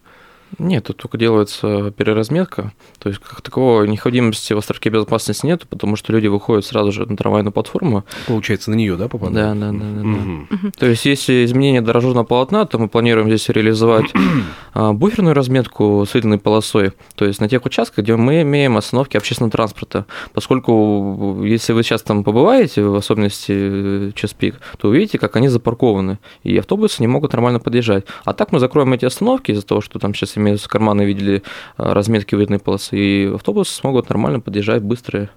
Нет, 0.57 0.85
тут 0.85 0.97
только 0.97 1.17
делается 1.17 1.91
переразметка. 1.91 2.73
То 2.97 3.09
есть, 3.09 3.21
как 3.21 3.41
такового 3.41 3.83
необходимости 3.83 4.53
в 4.53 4.57
островке 4.57 4.89
безопасности 4.89 5.45
нет, 5.45 5.67
потому 5.67 5.95
что 5.95 6.11
люди 6.11 6.27
выходят 6.27 6.65
сразу 6.65 6.91
же 6.91 7.05
на 7.05 7.15
трамвайную 7.15 7.51
платформу. 7.51 8.03
Получается, 8.27 8.71
на 8.71 8.75
нее, 8.75 8.95
да, 8.95 9.07
попадает? 9.07 9.59
Да, 9.59 9.71
да, 9.71 9.77
да, 9.77 9.85
да, 9.85 10.57
да. 10.63 10.71
То 10.77 10.85
есть, 10.87 11.05
если 11.05 11.45
изменение 11.45 11.81
дорожного 11.81 12.23
полотна, 12.23 12.65
то 12.65 12.79
мы 12.79 12.87
планируем 12.87 13.27
здесь 13.27 13.47
реализовать 13.49 14.11
а, 14.73 14.93
буферную 14.93 15.35
разметку 15.35 16.05
с 16.09 16.13
выделенной 16.13 16.39
полосой, 16.39 16.93
то 17.15 17.25
есть 17.25 17.39
на 17.39 17.47
тех 17.47 17.65
участках, 17.65 18.03
где 18.03 18.15
мы 18.15 18.41
имеем 18.41 18.77
остановки 18.77 19.17
общественного 19.17 19.51
транспорта. 19.51 20.05
Поскольку, 20.33 21.43
если 21.43 21.73
вы 21.73 21.83
сейчас 21.83 22.01
там 22.01 22.23
побываете, 22.23 22.83
в 22.83 22.95
особенности 22.95 23.51
э, 23.55 24.11
час 24.15 24.33
пик, 24.33 24.55
то 24.77 24.89
увидите, 24.89 25.17
как 25.17 25.35
они 25.35 25.47
запаркованы, 25.47 26.19
и 26.43 26.57
автобусы 26.57 27.01
не 27.01 27.07
могут 27.07 27.33
нормально 27.33 27.59
подъезжать. 27.59 28.05
А 28.25 28.33
так 28.33 28.51
мы 28.51 28.59
закроем 28.59 28.93
эти 28.93 29.05
остановки 29.05 29.51
из-за 29.51 29.65
того, 29.65 29.81
что 29.81 29.99
там 29.99 30.13
сейчас 30.13 30.37
имеются 30.39 30.69
карманы 30.69 31.03
в 31.03 31.07
виде 31.07 31.43
а, 31.77 31.93
разметки 31.93 32.35
выделенной 32.35 32.59
полосы, 32.59 32.97
и 32.97 33.33
автобусы 33.33 33.73
смогут 33.73 34.09
нормально 34.09 34.39
подъезжать, 34.39 34.81
быстро 34.81 35.29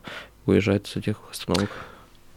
выезжать 0.46 0.86
с 0.86 0.96
этих 0.96 1.16
остановок. 1.30 1.70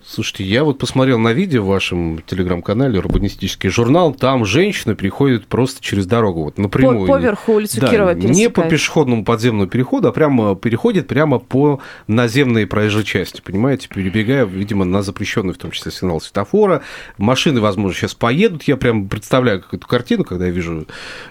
Слушайте, 0.07 0.43
я 0.43 0.63
вот 0.63 0.77
посмотрел 0.77 1.17
на 1.17 1.33
видео 1.33 1.63
в 1.63 1.65
вашем 1.65 2.21
телеграм-канале 2.27 2.99
«Урбанистический 2.99 3.69
журнал», 3.69 4.13
там 4.13 4.45
женщина 4.45 4.93
приходит 4.93 5.47
просто 5.47 5.83
через 5.83 6.05
дорогу, 6.05 6.43
вот 6.43 6.59
напрямую. 6.59 7.07
По, 7.07 7.13
поверху 7.13 7.53
улицу 7.53 7.81
Да, 7.81 7.87
Кирова 7.87 8.13
не 8.13 8.21
пересекает. 8.21 8.53
по 8.53 8.61
пешеходному 8.63 9.25
подземному 9.25 9.67
переходу, 9.67 10.07
а 10.07 10.11
прямо 10.11 10.55
переходит 10.55 11.07
прямо 11.07 11.39
по 11.39 11.81
наземной 12.05 12.67
проезжей 12.67 13.03
части, 13.03 13.41
понимаете, 13.41 13.87
перебегая, 13.87 14.45
видимо, 14.45 14.85
на 14.85 15.01
запрещенный 15.01 15.55
в 15.55 15.57
том 15.57 15.71
числе 15.71 15.91
сигнал 15.91 16.21
светофора. 16.21 16.83
Машины, 17.17 17.59
возможно, 17.59 17.97
сейчас 17.97 18.13
поедут. 18.13 18.61
Я 18.63 18.77
прям 18.77 19.09
представляю 19.09 19.63
эту 19.71 19.87
картину, 19.87 20.23
когда 20.23 20.45
я 20.45 20.51
вижу, 20.51 20.85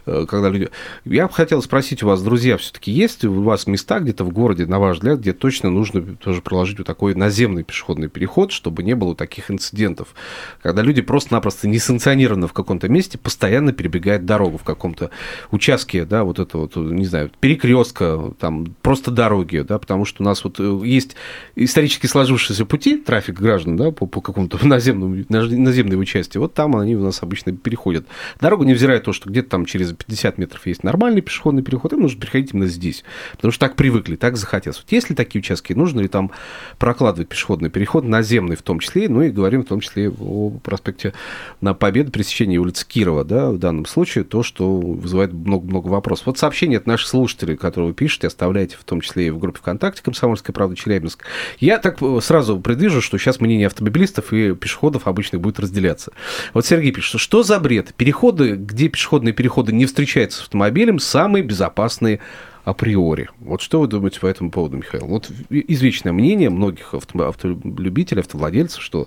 э, 0.07 0.27
когда 0.29 0.49
люди... 0.49 0.69
Я 1.05 1.29
бы 1.29 1.33
хотел 1.33 1.63
спросить 1.63 2.03
у 2.03 2.09
вас, 2.09 2.21
друзья, 2.23 2.57
все-таки 2.57 2.91
есть 2.91 3.23
ли 3.23 3.29
у 3.29 3.43
вас 3.43 3.69
места 3.69 4.01
где-то 4.01 4.25
в 4.25 4.31
городе, 4.31 4.67
на 4.67 4.81
ваш 4.81 4.97
взгляд, 4.97 5.21
где 5.21 5.33
точно 5.33 5.71
нужно 5.71 6.17
тоже 6.17 6.43
проложить 6.43 6.79
вот 6.79 6.89
такой 6.89 7.15
наземный 7.15 7.63
пешеходный 7.63 8.09
переход, 8.09 8.51
чтобы 8.65 8.83
не 8.83 8.95
было 8.95 9.15
таких 9.15 9.51
инцидентов, 9.51 10.15
когда 10.63 10.81
люди 10.81 11.03
просто-напросто 11.03 11.69
несанкционированно 11.69 12.49
в 12.49 12.55
каком-то 12.55 12.89
месте 12.89 13.19
постоянно 13.19 13.75
перебегают 13.75 14.25
дорогу 14.25 14.57
в 14.57 14.63
каком-то 14.63 15.11
участке, 15.51 16.07
да, 16.07 16.25
вот 16.25 16.39
это 16.39 16.57
вот, 16.57 16.75
не 16.77 17.05
знаю, 17.05 17.31
перекрестка, 17.41 18.33
там, 18.41 18.75
просто 18.81 19.11
дороги, 19.11 19.59
да, 19.59 19.79
потому 19.79 20.07
что 20.07 20.23
у 20.23 20.25
нас 20.25 20.43
вот 20.45 20.61
э, 20.61 20.81
есть 20.83 21.15
исторически 21.57 22.07
сложившиеся 22.07 22.65
пути 22.65 22.97
трафик 22.97 23.39
граждан, 23.39 23.77
да, 23.77 23.91
по, 23.91 24.07
по 24.07 24.23
какому-то 24.23 24.59
наземному, 24.67 25.27
наземной 25.29 25.93
его 25.93 26.05
части, 26.05 26.39
вот 26.39 26.55
там 26.55 26.75
они 26.75 26.97
у 26.97 27.05
нас 27.05 27.23
обычно 27.23 27.55
переходят. 27.55 28.07
Дорогу, 28.41 28.65
невзирая 28.65 29.01
то, 29.01 29.13
что 29.13 29.29
где-то 29.29 29.51
там 29.51 29.67
через 29.67 29.93
50 29.93 30.39
метров 30.39 30.67
есть 30.67 30.83
нормальный 30.85 31.21
пешеходный 31.21 31.63
переход, 31.63 31.93
им 31.93 32.01
нужно 32.01 32.19
переходить 32.19 32.55
именно 32.55 32.67
здесь, 32.67 33.05
потому 33.33 33.53
что 33.53 33.61
так 33.61 33.77
привыкли, 33.77 34.17
так 34.17 34.39
захотелось. 34.39 34.79
Вот 34.79 34.91
есть 34.91 35.11
ли 35.11 35.15
такие 35.15 35.41
участки, 35.41 35.75
нужно 35.75 36.01
ли 36.01 36.09
там 36.09 36.31
прокладывать 36.79 37.29
пешеходный 37.29 37.69
переход, 37.69 38.05
наземный 38.05 38.54
в 38.55 38.63
том 38.63 38.79
числе, 38.79 39.09
ну 39.09 39.23
и 39.23 39.31
говорим 39.31 39.63
в 39.63 39.69
том 39.69 39.81
числе 39.81 40.11
о 40.11 40.51
проспекте 40.63 41.13
на 41.61 41.75
Победу, 41.75 42.11
пересечении 42.11 42.59
улицы 42.59 42.87
Кирова, 42.87 43.25
да, 43.25 43.51
в 43.51 43.59
данном 43.59 43.87
случае, 43.87 44.25
то, 44.25 44.43
что 44.43 44.79
вызывает 44.81 45.33
много-много 45.33 45.89
вопросов. 45.89 46.27
Вот 46.27 46.39
сообщение 46.39 46.79
от 46.79 46.87
наших 46.87 47.09
слушателей, 47.09 47.57
которые 47.57 47.89
вы 47.89 47.95
пишете, 47.95 48.27
оставляете 48.27 48.77
в 48.77 48.85
том 48.85 49.01
числе 49.01 49.29
и 49.29 49.31
в 49.31 49.39
группе 49.39 49.59
ВКонтакте 49.59 50.03
«Комсомольская 50.03 50.55
правда 50.55 50.77
Челябинск». 50.77 51.25
Я 51.59 51.79
так 51.79 51.99
сразу 52.21 52.61
предвижу, 52.61 53.01
что 53.01 53.19
сейчас 53.19 53.41
мнение 53.41 53.67
автомобилистов 53.67 54.33
и 54.33 54.55
пешеходов 54.55 55.07
обычных 55.07 55.41
будет 55.41 55.61
разделяться. 55.61 56.13
Вот 56.53 56.67
Сергей 56.67 56.93
пишет, 56.93 57.21
что 57.21 57.43
за 57.43 57.59
бред? 57.61 57.95
Переходы, 57.95 58.53
где 58.53 58.89
пешеходные 58.89 59.33
переходы 59.33 59.73
не 59.73 59.87
встречаются 59.87 60.39
с 60.39 60.43
автомобилем, 60.43 60.99
самые 60.99 61.43
безопасные 61.43 62.21
априори. 62.65 63.29
Вот 63.41 63.61
что 63.61 63.81
вы 63.81 63.87
думаете 63.87 64.21
по 64.21 64.27
этому 64.27 64.51
поводу, 64.51 64.79
Михаил? 64.79 65.07
Вот 65.07 65.31
извечное 65.51 66.13
мнение 66.13 66.51
многих 66.51 66.95
авто, 66.95 67.29
автолюбителей, 67.29 68.21
автовладельцев, 68.23 68.83
что 68.83 69.07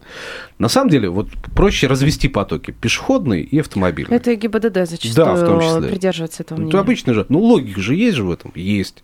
на 0.60 0.68
самом 0.70 0.90
деле 0.90 1.10
вот 1.10 1.30
проще 1.56 1.88
развести 1.88 2.28
потоки 2.28 2.72
пешеходные 2.72 3.42
и 3.44 3.60
автомобильные. 3.60 4.18
Это 4.18 4.32
и 4.32 4.36
ГИБДД 4.36 4.88
зачастую 4.88 5.14
Да, 5.16 5.34
в 5.34 5.46
том 5.46 5.62
числе. 5.62 5.90
придерживается 5.90 6.44
этого 6.44 6.58
мнения. 6.58 6.70
Это 6.72 6.80
обычно 6.80 7.14
же, 7.14 7.26
ну 7.30 7.40
логика 7.40 7.82
же 7.82 7.96
есть 7.96 8.16
же 8.18 8.24
в 8.24 8.32
этом, 8.32 8.52
есть. 8.56 9.04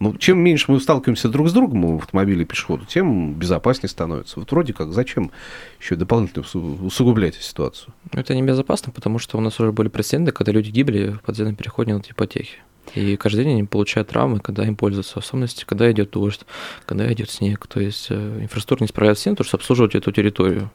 Ну, 0.00 0.14
чем 0.16 0.38
меньше 0.38 0.66
мы 0.70 0.78
сталкиваемся 0.78 1.28
друг 1.28 1.48
с 1.48 1.52
другом 1.52 1.98
в 1.98 2.02
автомобиле 2.02 2.42
и 2.42 2.44
пешеходу, 2.44 2.84
тем 2.86 3.34
безопаснее 3.34 3.88
становится. 3.90 4.38
Вот 4.38 4.48
вроде 4.52 4.72
как, 4.72 4.92
зачем 4.92 5.32
еще 5.80 5.96
дополнительно 5.96 6.42
усу- 6.44 6.78
усугублять 6.86 7.34
ситуацию? 7.34 7.92
Это 8.12 8.32
небезопасно, 8.36 8.92
потому 8.92 9.18
что 9.18 9.38
у 9.38 9.40
нас 9.40 9.58
уже 9.58 9.72
были 9.72 9.88
прецеденты, 9.88 10.30
когда 10.30 10.52
люди 10.52 10.70
гибли 10.70 11.08
в 11.20 11.22
подземном 11.22 11.56
переходе 11.56 11.94
на 11.94 11.98
ипотеке. 11.98 12.58
И 12.94 13.16
каждый 13.16 13.44
день 13.44 13.54
они 13.54 13.64
получают 13.64 14.08
травмы, 14.08 14.40
когда 14.40 14.64
им 14.64 14.76
пользуются, 14.76 15.14
в 15.14 15.24
особенности, 15.24 15.64
когда 15.64 15.90
идет 15.90 16.10
дождь, 16.10 16.40
когда 16.86 17.10
идет 17.12 17.30
снег. 17.30 17.66
То 17.66 17.80
есть 17.80 18.06
э, 18.10 18.40
инфраструктура 18.40 18.84
не 18.84 18.88
справляется 18.88 19.22
с 19.22 19.24
тем, 19.24 19.34
чтобы 19.44 19.60
обслуживать 19.60 19.94
эту 19.94 20.12
территорию. 20.12 20.70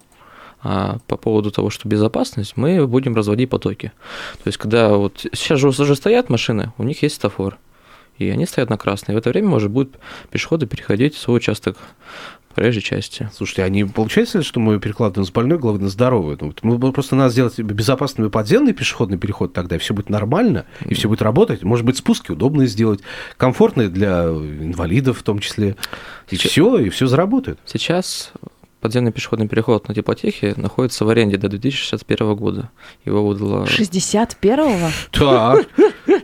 А 0.62 1.00
по 1.08 1.17
поводу 1.17 1.51
того, 1.51 1.70
что 1.70 1.89
безопасность, 1.89 2.55
мы 2.55 2.88
будем 2.88 3.15
разводить 3.15 3.50
потоки. 3.50 3.91
То 4.43 4.48
есть, 4.48 4.58
когда 4.58 4.89
вот 4.93 5.25
сейчас 5.34 5.60
же 5.60 5.67
уже 5.67 5.96
стоят 5.96 6.29
машины, 6.29 6.72
у 6.77 6.84
них 6.84 7.03
есть 7.03 7.15
стафор, 7.15 7.58
и 8.17 8.29
они 8.29 8.46
стоят 8.46 8.70
на 8.70 8.77
красный. 8.77 9.13
В 9.13 9.17
это 9.17 9.29
время, 9.29 9.50
может, 9.50 9.72
будут 9.72 9.98
пешеходы 10.32 10.65
переходить 10.65 11.15
свой 11.15 11.38
участок 11.38 11.77
проезжей 12.53 12.81
части. 12.81 13.29
Слушайте, 13.33 13.63
а 13.63 13.69
не 13.69 13.86
получается 13.86 14.39
ли, 14.39 14.43
что 14.43 14.60
мы 14.60 14.79
перекладываем 14.79 15.25
с 15.27 15.31
больной 15.31 15.57
головы 15.60 15.79
на 15.79 15.89
здоровую? 15.89 16.38
Ну, 16.62 16.91
просто 16.91 17.15
надо 17.15 17.31
сделать 17.31 17.57
безопасный 17.60 18.29
подземный 18.29 18.74
пешеходный 18.74 19.17
переход 19.17 19.53
тогда, 19.53 19.75
и 19.75 19.79
все 19.79 19.93
будет 19.93 20.10
нормально, 20.10 20.65
и 20.86 20.93
все 20.93 21.07
будет 21.10 21.22
работать. 21.22 21.63
Может 21.63 21.86
быть, 21.86 21.98
спуски 21.98 22.31
удобные 22.31 22.67
сделать, 22.67 23.01
комфортные 23.38 23.89
для 23.89 24.24
инвалидов 24.25 25.19
в 25.19 25.24
том 25.24 25.39
числе. 25.39 25.75
И 26.29 26.36
Сейчас- 26.36 26.51
все, 26.51 26.77
и 26.77 26.89
все 26.89 27.07
заработает. 27.07 27.60
Сейчас 27.65 28.31
подземный 28.81 29.12
пешеходный 29.13 29.48
переход 29.48 29.88
на 29.88 29.95
теплотехе 29.95 30.55
находится 30.57 31.05
в 31.05 31.10
аренде 31.10 31.38
до 31.38 31.48
2061 31.48 32.36
года. 32.36 32.69
Его 33.05 33.25
выдала... 33.25 33.63
61-го? 33.65 34.91
Так, 35.12 35.67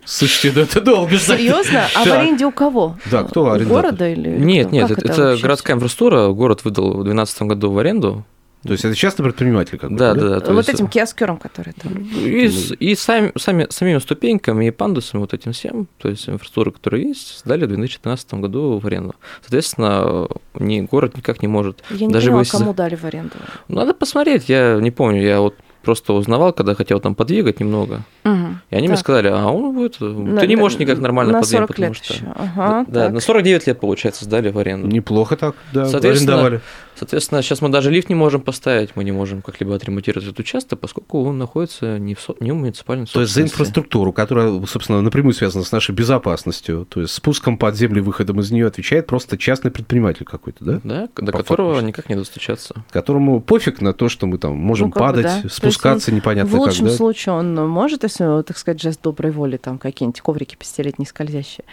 слушайте, 0.10 0.51
да 0.51 0.62
это 0.62 0.82
долго. 0.82 1.18
Серьезно? 1.18 1.86
А 1.96 2.04
в 2.04 2.08
аренде 2.12 2.46
у 2.46 2.51
кого? 2.51 2.98
Да, 3.12 3.24
кто 3.24 3.44
У 3.44 3.50
арендатор? 3.51 3.82
города 3.84 4.10
или 4.10 4.30
Нет, 4.30 4.68
кто? 4.68 4.75
нет, 4.75 4.88
Как 4.89 4.98
это, 5.00 5.12
это 5.12 5.22
вообще 5.24 5.42
городская 5.44 5.75
инфраструктура. 5.75 6.28
Город 6.30 6.63
выдал 6.66 6.89
в 6.92 7.04
2012 7.04 7.42
году 7.44 7.72
в 7.72 7.78
аренду. 7.78 8.25
То 8.63 8.74
есть 8.74 8.84
это 8.84 8.94
частный 8.94 9.24
предприниматель 9.24 9.78
какой-то, 9.78 9.96
Да, 9.96 10.13
да, 10.13 10.30
да. 10.32 10.39
то 10.42 10.51
Вот 10.51 10.58
есть- 10.68 10.70
этим 10.72 10.88
киоскером, 10.89 11.38
который 11.38 11.72
там. 11.74 11.94
И, 11.94 12.50
с- 12.50 12.74
и 12.78 12.94
сами, 12.96 13.32
сами, 13.38 13.68
самими 13.70 14.00
ступеньками 14.00 14.66
и 14.68 14.72
пандусами, 14.72 15.22
вот 15.22 15.34
этим 15.34 15.54
всем, 15.54 15.88
то 15.98 16.10
есть 16.10 16.28
инфраструктура, 16.28 16.72
которая 16.72 17.00
есть, 17.04 17.39
сдали 17.39 17.63
в 17.63 17.70
2013 17.70 18.42
году 18.42 18.78
в 18.78 18.86
аренду. 18.86 19.16
Соответственно, 19.44 20.28
ни, 20.56 20.82
город 20.82 21.16
никак 21.16 21.42
не 21.42 21.48
может. 21.48 21.84
Я 21.89 22.08
не 22.08 22.13
Даже 22.13 22.28
поняла, 22.28 22.42
если- 22.42 22.58
кому 22.58 22.74
дали 22.74 22.96
в 22.96 23.06
аренду. 23.06 23.36
Надо 23.70 23.94
посмотреть, 23.94 24.50
я 24.50 24.78
не 24.82 24.92
помню, 24.92 25.22
я 25.22 25.39
вот 25.39 25.56
просто 25.89 26.13
узнавал, 26.13 26.53
когда 26.53 26.75
хотел 26.75 27.00
там 27.00 27.15
подвигать 27.15 27.60
немного. 27.60 28.03
Мгм. 28.24 28.62
И 28.69 28.75
они 28.75 28.88
мне 28.88 28.96
Так. 28.96 29.00
сказали, 29.03 29.27
а 29.27 29.48
он 29.48 29.74
будет, 29.74 30.00
На- 30.00 30.39
ты 30.39 30.46
не 30.48 30.55
можешь 30.55 30.77
никак 30.77 31.00
нормально 31.00 31.34
на 31.34 31.39
подвигать, 31.39 31.62
40 31.62 31.67
потому 31.69 31.88
лет 31.88 31.96
что... 32.03 32.13
еще. 32.13 32.25
Ага, 32.36 32.86
да, 32.88 33.03
так. 33.05 33.13
на 33.13 33.19
49 33.19 33.65
лет, 33.67 33.79
получается, 33.79 34.25
сдали 34.25 34.51
в 34.51 34.58
аренду. 34.60 34.88
Неплохо 34.88 35.36
так, 35.36 35.55
да, 35.74 35.86
Соответственно, 35.88 36.34
арендовали. 36.34 36.62
Соответственно, 36.96 37.41
сейчас 37.41 37.62
мы 37.62 37.69
даже 37.69 37.89
лифт 37.91 38.10
не 38.10 38.15
можем 38.15 38.41
поставить, 38.41 38.89
мы 38.96 39.05
не 39.05 39.13
можем 39.13 39.41
как-либо 39.41 39.74
отремонтировать 39.74 40.27
этот 40.27 40.39
участок, 40.39 40.79
поскольку 40.81 41.24
он 41.24 41.38
находится 41.38 41.98
не 41.98 42.13
в, 42.13 42.19
со- 42.19 42.36
не 42.41 42.51
в 42.51 42.55
муниципальной 42.55 43.05
То 43.05 43.22
есть 43.22 43.34
за 43.34 43.41
инфраструктуру, 43.41 44.12
которая, 44.12 44.62
собственно, 44.65 45.01
напрямую 45.01 45.34
связана 45.34 45.63
с 45.63 45.72
нашей 45.72 45.96
безопасностью, 45.96 46.86
то 46.89 47.00
есть 47.01 47.13
спуском 47.13 47.58
под 47.58 47.75
землю, 47.77 48.03
выходом 48.03 48.41
из 48.41 48.51
нее 48.51 48.67
отвечает 48.67 49.08
просто 49.08 49.38
частный 49.38 49.72
предприниматель 49.72 50.25
какой-то, 50.25 50.63
да? 50.65 50.81
Да, 50.84 51.08
до 51.15 51.31
По 51.31 51.38
которого 51.39 51.74
факту. 51.75 51.88
никак 51.88 52.10
не 52.10 52.15
достучаться. 52.15 52.75
Которому 52.91 53.39
пофиг 53.39 53.79
на 53.79 53.93
то, 53.93 54.10
что 54.10 54.27
мы 54.27 54.38
там 54.38 54.58
можем 54.58 54.88
Ну, 54.88 54.91
как 54.91 55.01
бы, 55.01 55.05
падать, 55.08 55.24
да. 55.24 55.39
Есть 55.43 55.55
спускаться 55.79 56.12
он 56.12 56.17
непонятно 56.17 56.51
В 56.51 56.59
лучшем 56.59 56.86
как, 56.86 56.91
да? 56.91 56.98
случае 56.98 57.36
он 57.36 57.55
может, 57.67 58.03
если, 58.03 58.43
так 58.43 58.57
сказать, 58.57 58.81
жест 58.81 59.01
доброй 59.01 59.31
воли, 59.31 59.57
там 59.57 59.77
какие-нибудь 59.77 60.21
коврики 60.21 60.55
постелить 60.55 61.00
не 61.00 61.05
скользящие. 61.05 61.65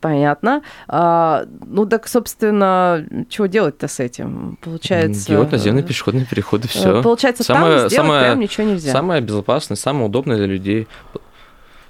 Понятно. 0.00 0.62
А, 0.88 1.46
ну 1.66 1.86
так, 1.86 2.06
собственно, 2.06 3.06
чего 3.28 3.46
делать-то 3.46 3.88
с 3.88 3.98
этим? 3.98 4.58
Получается... 4.60 5.26
Делать 5.26 5.50
наземные 5.50 5.82
э, 5.82 5.86
пешеходные 5.86 6.26
переходы, 6.26 6.66
э, 6.66 6.68
все. 6.68 7.02
Получается, 7.02 7.42
Самое- 7.42 7.78
там 7.78 7.88
сделать 7.88 7.92
самое- 7.94 8.24
прям 8.26 8.40
ничего 8.40 8.66
нельзя. 8.66 8.92
Самое 8.92 9.22
безопасное, 9.22 9.76
самое 9.76 10.06
удобное 10.06 10.36
для 10.36 10.46
людей. 10.46 10.86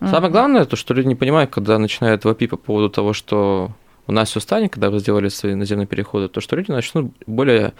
Мгм. 0.00 0.10
Самое 0.10 0.32
главное, 0.32 0.64
то, 0.66 0.76
что 0.76 0.94
люди 0.94 1.08
не 1.08 1.14
понимают, 1.14 1.50
когда 1.50 1.78
начинают 1.78 2.24
вопить 2.24 2.50
по 2.50 2.56
поводу 2.56 2.90
того, 2.90 3.12
что 3.12 3.72
у 4.06 4.12
нас 4.12 4.30
все 4.30 4.40
станет, 4.40 4.72
когда 4.72 4.90
вы 4.90 5.00
сделали 5.00 5.28
свои 5.28 5.54
наземные 5.54 5.86
переходы, 5.86 6.28
то 6.28 6.40
что 6.40 6.54
люди 6.56 6.70
начнут 6.70 7.12
более 7.26 7.72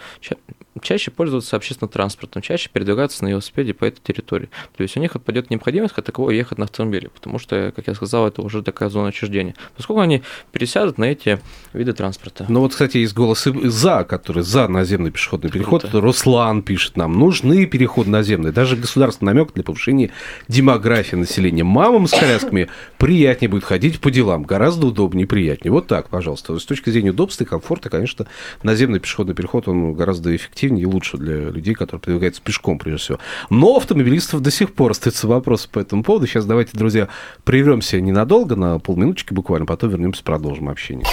чаще 0.81 1.11
пользоваться 1.11 1.55
общественным 1.55 1.89
транспортом, 1.89 2.41
чаще 2.41 2.69
передвигаться 2.71 3.23
на 3.23 3.29
велосипеде 3.29 3.73
по 3.73 3.85
этой 3.85 4.01
территории. 4.01 4.49
То 4.75 4.83
есть 4.83 4.97
у 4.97 4.99
них 4.99 5.15
отпадет 5.15 5.49
необходимость 5.49 5.93
как 5.93 6.05
такового 6.05 6.31
ехать 6.31 6.57
на 6.57 6.65
автомобиле, 6.65 7.09
потому 7.09 7.39
что, 7.39 7.71
как 7.75 7.87
я 7.87 7.93
сказал, 7.95 8.27
это 8.27 8.41
уже 8.41 8.61
такая 8.63 8.89
зона 8.89 9.09
отчуждения. 9.09 9.55
Поскольку 9.75 10.01
они 10.01 10.23
пересядут 10.51 10.97
на 10.97 11.05
эти 11.05 11.39
виды 11.73 11.93
транспорта. 11.93 12.45
Ну 12.49 12.61
вот, 12.61 12.71
кстати, 12.71 12.97
есть 12.97 13.13
голос 13.13 13.47
и 13.47 13.67
за, 13.67 14.03
который 14.03 14.43
за 14.43 14.67
наземный 14.67 15.11
пешеходный 15.11 15.49
переход. 15.49 15.81
Круто. 15.81 16.01
Руслан 16.01 16.61
пишет 16.61 16.97
нам, 16.97 17.17
нужны 17.17 17.65
переходы 17.65 18.09
наземные. 18.09 18.51
Даже 18.51 18.75
государственный 18.75 19.33
намек 19.33 19.53
для 19.53 19.63
повышения 19.63 20.11
демографии 20.47 21.15
населения. 21.15 21.63
Мамам 21.63 22.07
с 22.07 22.11
колясками 22.11 22.69
приятнее 22.97 23.49
будет 23.49 23.63
ходить 23.63 23.99
по 23.99 24.11
делам, 24.11 24.43
гораздо 24.43 24.87
удобнее 24.87 25.23
и 25.23 25.27
приятнее. 25.27 25.71
Вот 25.71 25.87
так, 25.87 26.09
пожалуйста. 26.09 26.57
С 26.59 26.65
точки 26.65 26.89
зрения 26.89 27.11
удобства 27.11 27.43
и 27.43 27.47
комфорта, 27.47 27.89
конечно, 27.89 28.27
наземный 28.63 28.99
пешеходный 28.99 29.35
переход, 29.35 29.67
он 29.67 29.93
гораздо 29.93 30.35
эффективнее 30.35 30.66
и 30.75 30.85
лучше 30.85 31.17
для 31.17 31.49
людей, 31.49 31.73
которые 31.73 32.01
передвигаются 32.01 32.41
пешком, 32.41 32.77
прежде 32.79 32.99
всего. 32.99 33.19
Но 33.49 33.77
автомобилистов 33.77 34.41
до 34.41 34.51
сих 34.51 34.73
пор 34.73 34.91
остаются 34.91 35.27
вопросы 35.27 35.69
по 35.69 35.79
этому 35.79 36.03
поводу. 36.03 36.27
Сейчас 36.27 36.45
давайте, 36.45 36.77
друзья, 36.77 37.07
прервемся 37.43 37.99
ненадолго, 38.01 38.55
на 38.55 38.79
полминуточки 38.79 39.33
буквально, 39.33 39.65
потом 39.65 39.89
вернемся, 39.89 40.23
продолжим 40.23 40.69
общение. 40.69 41.05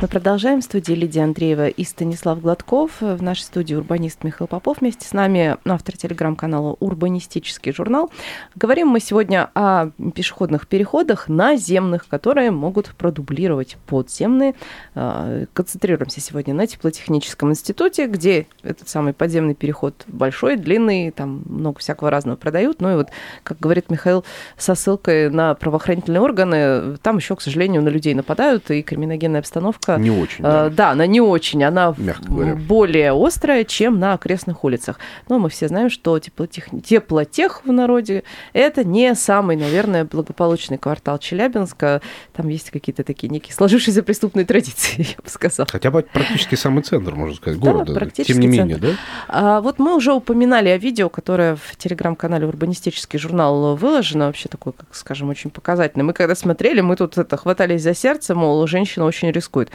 Мы 0.00 0.06
продолжаем. 0.06 0.60
В 0.60 0.64
студии 0.64 0.92
Лидия 0.92 1.24
Андреева 1.24 1.66
и 1.66 1.82
Станислав 1.82 2.40
Гладков. 2.40 3.00
В 3.00 3.20
нашей 3.20 3.40
студии 3.40 3.74
урбанист 3.74 4.22
Михаил 4.22 4.46
Попов. 4.46 4.76
Вместе 4.78 5.04
с 5.04 5.12
нами 5.12 5.56
автор 5.64 5.96
телеграм-канала 5.96 6.76
«Урбанистический 6.78 7.72
журнал». 7.72 8.08
Говорим 8.54 8.86
мы 8.86 9.00
сегодня 9.00 9.50
о 9.54 9.90
пешеходных 10.14 10.68
переходах 10.68 11.28
наземных, 11.28 12.06
которые 12.06 12.52
могут 12.52 12.94
продублировать 12.94 13.76
подземные. 13.88 14.54
Э, 14.94 15.46
Концентрируемся 15.52 16.20
сегодня 16.20 16.54
на 16.54 16.68
теплотехническом 16.68 17.50
институте, 17.50 18.06
где 18.06 18.46
этот 18.62 18.88
самый 18.88 19.14
подземный 19.14 19.56
переход 19.56 20.04
большой, 20.06 20.58
длинный, 20.58 21.10
там 21.10 21.42
много 21.44 21.80
всякого 21.80 22.08
разного 22.08 22.36
продают. 22.36 22.80
Ну 22.80 22.92
и 22.92 22.94
вот, 22.94 23.08
как 23.42 23.58
говорит 23.58 23.90
Михаил, 23.90 24.24
со 24.56 24.76
ссылкой 24.76 25.28
на 25.28 25.54
правоохранительные 25.54 26.20
органы, 26.20 26.98
там 26.98 27.16
еще, 27.16 27.34
к 27.34 27.40
сожалению, 27.40 27.82
на 27.82 27.88
людей 27.88 28.14
нападают, 28.14 28.70
и 28.70 28.82
криминогенная 28.82 29.40
обстановка 29.40 29.87
Не 29.96 30.10
очень. 30.10 30.40
Э, 30.44 30.68
да. 30.68 30.70
Да, 30.70 30.90
она 30.90 31.06
не 31.06 31.20
очень, 31.20 31.62
она 31.64 31.92
более 31.92 33.12
острая, 33.12 33.64
чем 33.64 33.98
на 33.98 34.14
окрестных 34.14 34.64
улицах. 34.64 34.98
Но 35.28 35.38
мы 35.38 35.48
все 35.48 35.68
знаем, 35.68 35.90
что 35.90 36.18
теплотех, 36.18 36.66
теплотех 36.84 37.62
в 37.64 37.72
народе 37.72 38.24
это 38.52 38.84
не 38.84 39.14
самый, 39.14 39.56
наверное, 39.56 40.04
благополучный 40.04 40.78
квартал 40.78 41.18
Челябинска. 41.18 42.00
Там 42.34 42.48
есть 42.48 42.70
какие-то 42.70 43.04
такие 43.04 43.28
некие 43.28 43.54
сложившиеся 43.54 44.02
преступные 44.02 44.44
традиции, 44.44 44.94
я 45.16 45.22
бы 45.22 45.28
сказала. 45.28 45.68
Хотя 45.70 45.90
бы 45.90 46.02
практически 46.12 46.54
самый 46.54 46.82
центр, 46.82 47.14
можно 47.14 47.34
сказать, 47.36 47.60
Да, 47.60 47.72
города. 47.72 47.94
практически 47.94 48.32
Тем 48.32 48.40
не 48.40 48.46
менее, 48.48 48.76
центр. 48.76 48.88
да? 48.88 48.94
А 49.28 49.60
вот 49.60 49.78
мы 49.78 49.94
уже 49.96 50.12
упоминали 50.12 50.68
о 50.68 50.78
видео, 50.78 51.08
которое 51.08 51.56
в 51.56 51.76
телеграм-канале 51.76 52.46
«Урбанистический 52.46 53.18
журнал» 53.18 53.76
выложено, 53.76 54.26
вообще 54.26 54.48
такое, 54.48 54.72
как 54.72 54.94
скажем, 54.94 55.28
очень 55.28 55.50
показательное. 55.50 56.04
Мы 56.04 56.12
когда 56.12 56.34
смотрели, 56.34 56.80
мы 56.80 56.96
тут 56.96 57.18
это 57.18 57.36
хватались 57.36 57.82
за 57.82 57.94
сердце, 57.94 58.34
мол, 58.34 58.66
женщина 58.66 59.04
очень 59.04 59.30
рискует. 59.30 59.70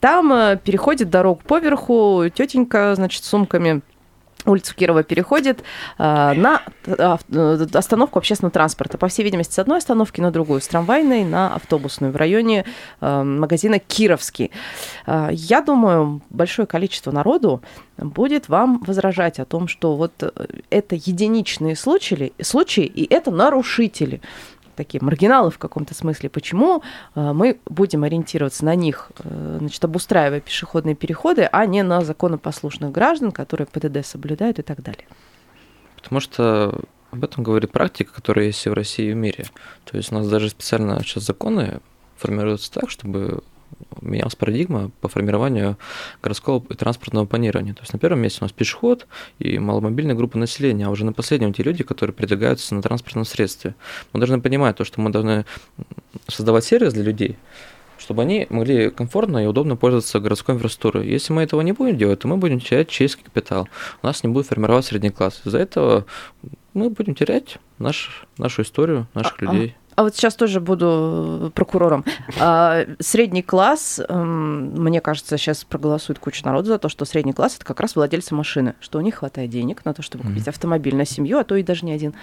Там 0.00 0.32
э, 0.32 0.58
переходит 0.62 1.10
дорогу 1.10 1.40
поверху, 1.46 2.24
тетенька, 2.34 2.94
значит, 2.94 3.24
с 3.24 3.28
сумками 3.28 3.82
улицу 4.46 4.74
Кирова 4.74 5.02
переходит 5.02 5.60
э, 5.60 5.62
на 6.34 6.62
ав- 6.86 7.24
э, 7.32 7.66
остановку 7.72 8.18
общественного 8.18 8.52
транспорта. 8.52 8.98
По 8.98 9.08
всей 9.08 9.22
видимости, 9.22 9.54
с 9.54 9.58
одной 9.58 9.78
остановки 9.78 10.20
на 10.20 10.30
другую, 10.30 10.60
с 10.60 10.68
трамвайной 10.68 11.24
на 11.24 11.54
автобусную 11.54 12.12
в 12.12 12.16
районе 12.16 12.64
э, 13.00 13.22
магазина 13.22 13.78
Кировский. 13.78 14.50
Э, 15.06 15.28
я 15.32 15.60
думаю, 15.60 16.20
большое 16.30 16.66
количество 16.66 17.10
народу 17.10 17.62
будет 17.96 18.48
вам 18.48 18.82
возражать 18.86 19.38
о 19.38 19.44
том, 19.44 19.68
что 19.68 19.96
вот 19.96 20.12
э, 20.20 20.30
это 20.70 20.94
единичные 20.94 21.76
случаи, 21.76 22.32
случаи 22.42 22.84
и 22.84 23.12
это 23.12 23.30
нарушители 23.30 24.20
такие 24.74 25.02
маргиналы 25.02 25.50
в 25.50 25.58
каком-то 25.58 25.94
смысле. 25.94 26.28
Почему 26.28 26.82
э, 27.14 27.32
мы 27.32 27.58
будем 27.66 28.04
ориентироваться 28.04 28.64
на 28.64 28.74
них, 28.74 29.10
э, 29.18 29.56
значит, 29.60 29.84
обустраивая 29.84 30.40
пешеходные 30.40 30.94
переходы, 30.94 31.48
а 31.50 31.66
не 31.66 31.82
на 31.82 32.02
законопослушных 32.02 32.92
граждан, 32.92 33.32
которые 33.32 33.66
ПДД 33.66 34.04
соблюдают 34.06 34.58
и 34.58 34.62
так 34.62 34.82
далее? 34.82 35.06
Потому 35.96 36.20
что 36.20 36.80
об 37.10 37.24
этом 37.24 37.44
говорит 37.44 37.70
практика, 37.70 38.12
которая 38.12 38.46
есть 38.46 38.66
и 38.66 38.68
в 38.68 38.74
России, 38.74 39.10
и 39.10 39.12
в 39.12 39.16
мире. 39.16 39.46
То 39.84 39.96
есть 39.96 40.10
у 40.12 40.16
нас 40.16 40.28
даже 40.28 40.50
специально 40.50 41.00
сейчас 41.02 41.24
законы 41.24 41.80
формируется 42.16 42.72
так, 42.72 42.90
чтобы 42.90 43.42
менялась 44.00 44.34
парадигма 44.34 44.90
по 45.00 45.08
формированию 45.08 45.76
городского 46.22 46.64
и 46.68 46.74
транспортного 46.74 47.26
планирования. 47.26 47.74
То 47.74 47.82
есть 47.82 47.92
на 47.92 47.98
первом 47.98 48.20
месте 48.20 48.38
у 48.40 48.44
нас 48.44 48.52
пешеход 48.52 49.06
и 49.38 49.58
маломобильная 49.58 50.14
группа 50.14 50.38
населения, 50.38 50.86
а 50.86 50.90
уже 50.90 51.04
на 51.04 51.12
последнем 51.12 51.52
те 51.52 51.62
люди, 51.62 51.84
которые 51.84 52.14
передвигаются 52.14 52.74
на 52.74 52.82
транспортном 52.82 53.24
средстве. 53.24 53.74
Мы 54.12 54.20
должны 54.20 54.40
понимать 54.40 54.76
то, 54.76 54.84
что 54.84 55.00
мы 55.00 55.10
должны 55.10 55.44
создавать 56.28 56.64
сервис 56.64 56.92
для 56.92 57.02
людей, 57.02 57.36
чтобы 57.98 58.22
они 58.22 58.46
могли 58.50 58.90
комфортно 58.90 59.42
и 59.42 59.46
удобно 59.46 59.76
пользоваться 59.76 60.20
городской 60.20 60.54
инфраструктурой. 60.54 61.08
Если 61.08 61.32
мы 61.32 61.42
этого 61.42 61.60
не 61.62 61.72
будем 61.72 61.96
делать, 61.96 62.20
то 62.20 62.28
мы 62.28 62.36
будем 62.36 62.60
терять 62.60 62.88
человеческий 62.88 63.24
капитал. 63.24 63.68
У 64.02 64.06
нас 64.06 64.22
не 64.22 64.28
будет 64.28 64.46
формироваться 64.46 64.90
средний 64.90 65.10
класс. 65.10 65.40
Из-за 65.44 65.58
этого 65.58 66.04
мы 66.74 66.90
будем 66.90 67.14
терять 67.14 67.58
наш, 67.78 68.26
нашу 68.36 68.62
историю, 68.62 69.06
наших 69.14 69.34
А- 69.34 69.36
а- 69.38 69.52
людей. 69.52 69.76
А 69.96 70.02
вот 70.02 70.16
сейчас 70.16 70.34
тоже 70.34 70.60
буду 70.60 71.52
прокурором. 71.54 72.04
А, 72.40 72.84
Средний 73.00 73.42
класс, 73.42 74.00
м, 74.08 74.70
мне 74.82 75.00
кажется, 75.00 75.38
сейчас 75.38 75.64
проголосует 75.64 76.18
куча 76.18 76.44
народу 76.44 76.68
за 76.68 76.78
то, 76.78 76.88
что 76.88 77.04
средний 77.04 77.32
класс 77.32 77.56
это 77.56 77.64
как 77.64 77.80
раз 77.80 77.94
владельцы 77.96 78.34
машины, 78.34 78.74
что 78.80 78.98
у 78.98 79.00
них 79.02 79.16
хватает 79.16 79.50
денег 79.50 79.84
на 79.84 79.94
то, 79.94 80.02
чтобы 80.02 80.24
купить 80.24 80.48
автомобиль 80.48 80.96
на 80.96 81.04
семью, 81.04 81.38
а 81.38 81.44
то 81.44 81.54
и 81.56 81.62
даже 81.62 81.84
не 81.84 81.92
один. 81.92 82.14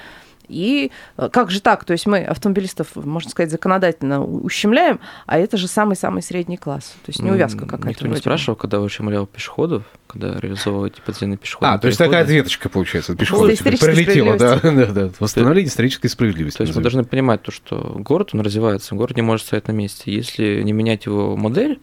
И 0.47 0.91
э, 1.17 1.29
как 1.31 1.51
же 1.51 1.61
так? 1.61 1.85
То 1.85 1.93
есть 1.93 2.05
мы 2.05 2.23
автомобилистов, 2.23 2.95
можно 2.95 3.29
сказать, 3.29 3.51
законодательно 3.51 4.23
ущемляем, 4.23 4.99
а 5.25 5.37
это 5.37 5.57
же 5.57 5.67
самый-самый 5.67 6.21
средний 6.21 6.57
класс. 6.57 6.93
То 7.05 7.09
есть 7.09 7.21
неувязка 7.21 7.65
какая-то. 7.65 7.89
Никто 7.89 8.07
не 8.07 8.15
спрашивал, 8.17 8.55
когда 8.55 8.81
ущемлял 8.81 9.25
пешеходов, 9.25 9.83
когда 10.07 10.39
реализовывал 10.39 10.85
эти 10.87 10.99
подземные 11.01 11.37
пешеходные 11.37 11.75
А, 11.75 11.79
то 11.79 11.87
есть 11.87 11.97
такая 11.97 12.23
ответочка 12.23 12.69
получается. 12.69 13.13
За 13.13 13.17
Пешеход 13.17 13.49
исторической 13.49 13.93
прилетела, 13.95 14.37
да, 14.37 14.59
да, 14.63 14.85
да. 14.85 15.09
Восстановление 15.19 15.69
исторической 15.69 16.07
справедливости. 16.07 16.57
То 16.57 16.63
есть 16.63 16.75
мы 16.75 16.81
должны 16.81 17.03
понимать 17.03 17.41
то, 17.41 17.51
что 17.51 17.95
город, 17.99 18.31
он 18.33 18.41
развивается, 18.41 18.95
город 18.95 19.15
не 19.15 19.21
может 19.21 19.45
стоять 19.47 19.67
на 19.67 19.71
месте. 19.71 20.11
Если 20.11 20.61
не 20.63 20.73
менять 20.73 21.05
его 21.05 21.35
модель, 21.37 21.79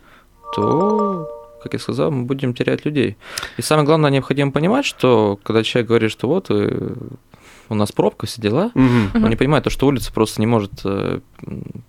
то, 0.55 1.29
как 1.62 1.73
я 1.73 1.79
сказал, 1.79 2.11
мы 2.11 2.25
будем 2.25 2.55
терять 2.55 2.85
людей. 2.85 3.17
И 3.57 3.62
самое 3.62 3.87
главное, 3.87 4.11
необходимо 4.11 4.53
понимать, 4.53 4.85
что 4.85 5.38
когда 5.43 5.62
человек 5.62 5.88
говорит, 5.88 6.11
что 6.11 6.29
вот 6.29 6.50
у 7.69 7.75
нас 7.75 7.93
пробка, 7.93 8.27
все 8.27 8.41
дела, 8.41 8.71
он 8.75 9.29
не 9.29 9.37
понимает 9.37 9.65
то, 9.65 9.71
что 9.71 9.87
улица 9.87 10.13
просто 10.13 10.41
не 10.41 10.47
может 10.47 10.73
э, 10.85 11.21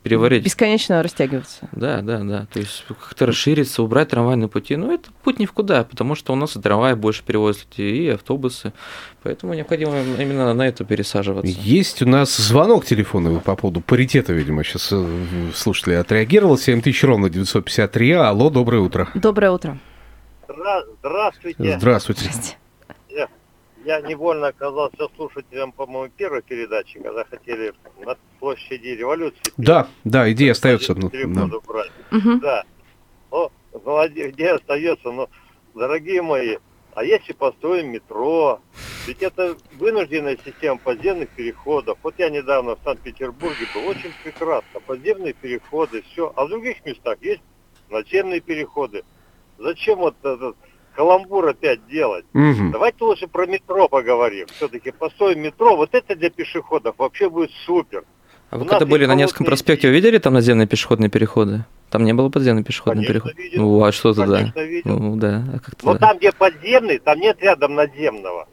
переварить. 0.03 0.43
Бесконечно 0.43 1.01
растягиваться. 1.03 1.69
Да, 1.71 2.01
да, 2.01 2.19
да. 2.19 2.47
То 2.51 2.59
есть 2.59 2.85
как-то 2.87 3.25
расшириться, 3.25 3.81
убрать 3.83 4.09
трамвайные 4.09 4.47
пути. 4.47 4.75
Но 4.75 4.91
это 4.91 5.09
путь 5.23 5.39
ни 5.39 5.45
в 5.45 5.51
куда, 5.53 5.83
потому 5.83 6.15
что 6.15 6.33
у 6.33 6.35
нас 6.35 6.55
и 6.55 6.61
трамваи 6.61 6.93
больше 6.93 7.23
перевозят 7.23 7.65
людей, 7.77 8.07
и 8.07 8.09
автобусы. 8.09 8.73
Поэтому 9.23 9.53
необходимо 9.53 9.99
именно 10.17 10.53
на 10.53 10.67
это 10.67 10.83
пересаживаться. 10.85 11.51
Есть 11.61 12.01
у 12.01 12.07
нас 12.07 12.35
звонок 12.37 12.85
телефонный 12.85 13.39
по 13.39 13.55
поводу 13.55 13.81
паритета, 13.81 14.33
видимо, 14.33 14.63
сейчас 14.63 14.93
слушатели 15.55 15.93
отреагировал. 15.95 16.57
7000 16.57 17.03
ровно 17.03 17.29
953. 17.29 18.11
Алло, 18.13 18.49
доброе 18.49 18.81
утро. 18.81 19.07
Доброе 19.13 19.51
утро. 19.51 19.77
Здра- 20.47 20.83
Здравствуйте. 20.99 21.77
Здравствуйте. 21.77 22.29
Я 23.89 24.01
невольно 24.01 24.49
оказался 24.49 25.07
слушателем, 25.15 25.71
по-моему, 25.71 26.13
первой 26.15 26.43
передачи, 26.43 26.99
когда 26.99 27.23
хотели 27.23 27.73
на 28.05 28.15
площади 28.39 28.89
революции. 28.89 29.41
Да, 29.57 29.87
да, 30.03 30.31
идея 30.31 30.51
остается. 30.51 30.93
ну, 30.93 31.09
да. 31.09 31.57
убрать. 31.57 31.91
Мгм. 32.11 32.39
Да. 32.39 32.65
Ну, 33.31 33.51
молодец, 33.83 34.31
где 34.31 34.51
остается, 34.51 35.09
но, 35.09 35.27
дорогие 35.73 36.21
мои, 36.21 36.57
а 36.93 37.03
если 37.03 37.33
построим 37.33 37.87
метро? 37.87 38.61
Ведь 39.07 39.23
это 39.23 39.57
вынужденная 39.79 40.37
система 40.45 40.77
подземных 40.77 41.29
переходов. 41.29 41.97
Вот 42.03 42.13
я 42.19 42.29
недавно 42.29 42.75
в 42.75 42.79
Санкт-Петербурге 42.83 43.65
был, 43.73 43.87
очень 43.87 44.13
прекрасно. 44.23 44.81
Подземные 44.85 45.33
переходы, 45.33 46.03
все. 46.11 46.31
А 46.35 46.45
в 46.45 46.49
других 46.49 46.85
местах 46.85 47.17
есть 47.21 47.41
наземные 47.89 48.39
переходы. 48.39 49.03
Зачем 49.57 49.97
вот 49.97 50.15
этот 50.21 50.57
каламбур 51.03 51.47
опять 51.47 51.79
делать? 51.87 52.25
Мгм. 52.33 52.71
Давайте 52.71 52.97
лучше 53.05 53.27
про 53.27 53.45
метро 53.45 53.87
поговорим. 53.87 54.47
Все-таки 54.57 54.91
построим 54.91 55.39
метро. 55.41 55.77
Вот 55.77 55.91
это 55.93 56.13
для 56.13 56.29
пешеходов 56.29 56.95
вообще 56.97 57.29
будет 57.29 57.51
супер. 57.65 58.03
А 58.49 58.57
вы 58.57 58.65
когда 58.65 58.85
были 58.85 59.05
на 59.05 59.15
Невском 59.15 59.45
проспекте, 59.45 59.87
вы 59.87 59.93
видели 59.93 60.17
там 60.17 60.33
наземные 60.33 60.67
пешеходные 60.67 61.09
переходы? 61.09 61.63
Там 61.89 62.03
не 62.03 62.13
было 62.13 62.27
подземных 62.29 62.65
пешеходных 62.65 63.07
переходов. 63.07 63.37
видел. 63.37 63.61
Ну, 63.61 63.83
а 63.83 63.93
что 63.93 64.13
тогда? 64.13 64.51
Ну, 64.83 65.15
да, 65.15 65.43
а 65.55 65.59
как 65.59 65.81
Но 65.83 65.93
тогда? 65.93 66.07
там, 66.07 66.17
где 66.17 66.31
подземный, 66.33 66.97
там 66.99 67.17
нет 67.19 67.37
рядом 67.41 67.75
наземного. 67.75 68.47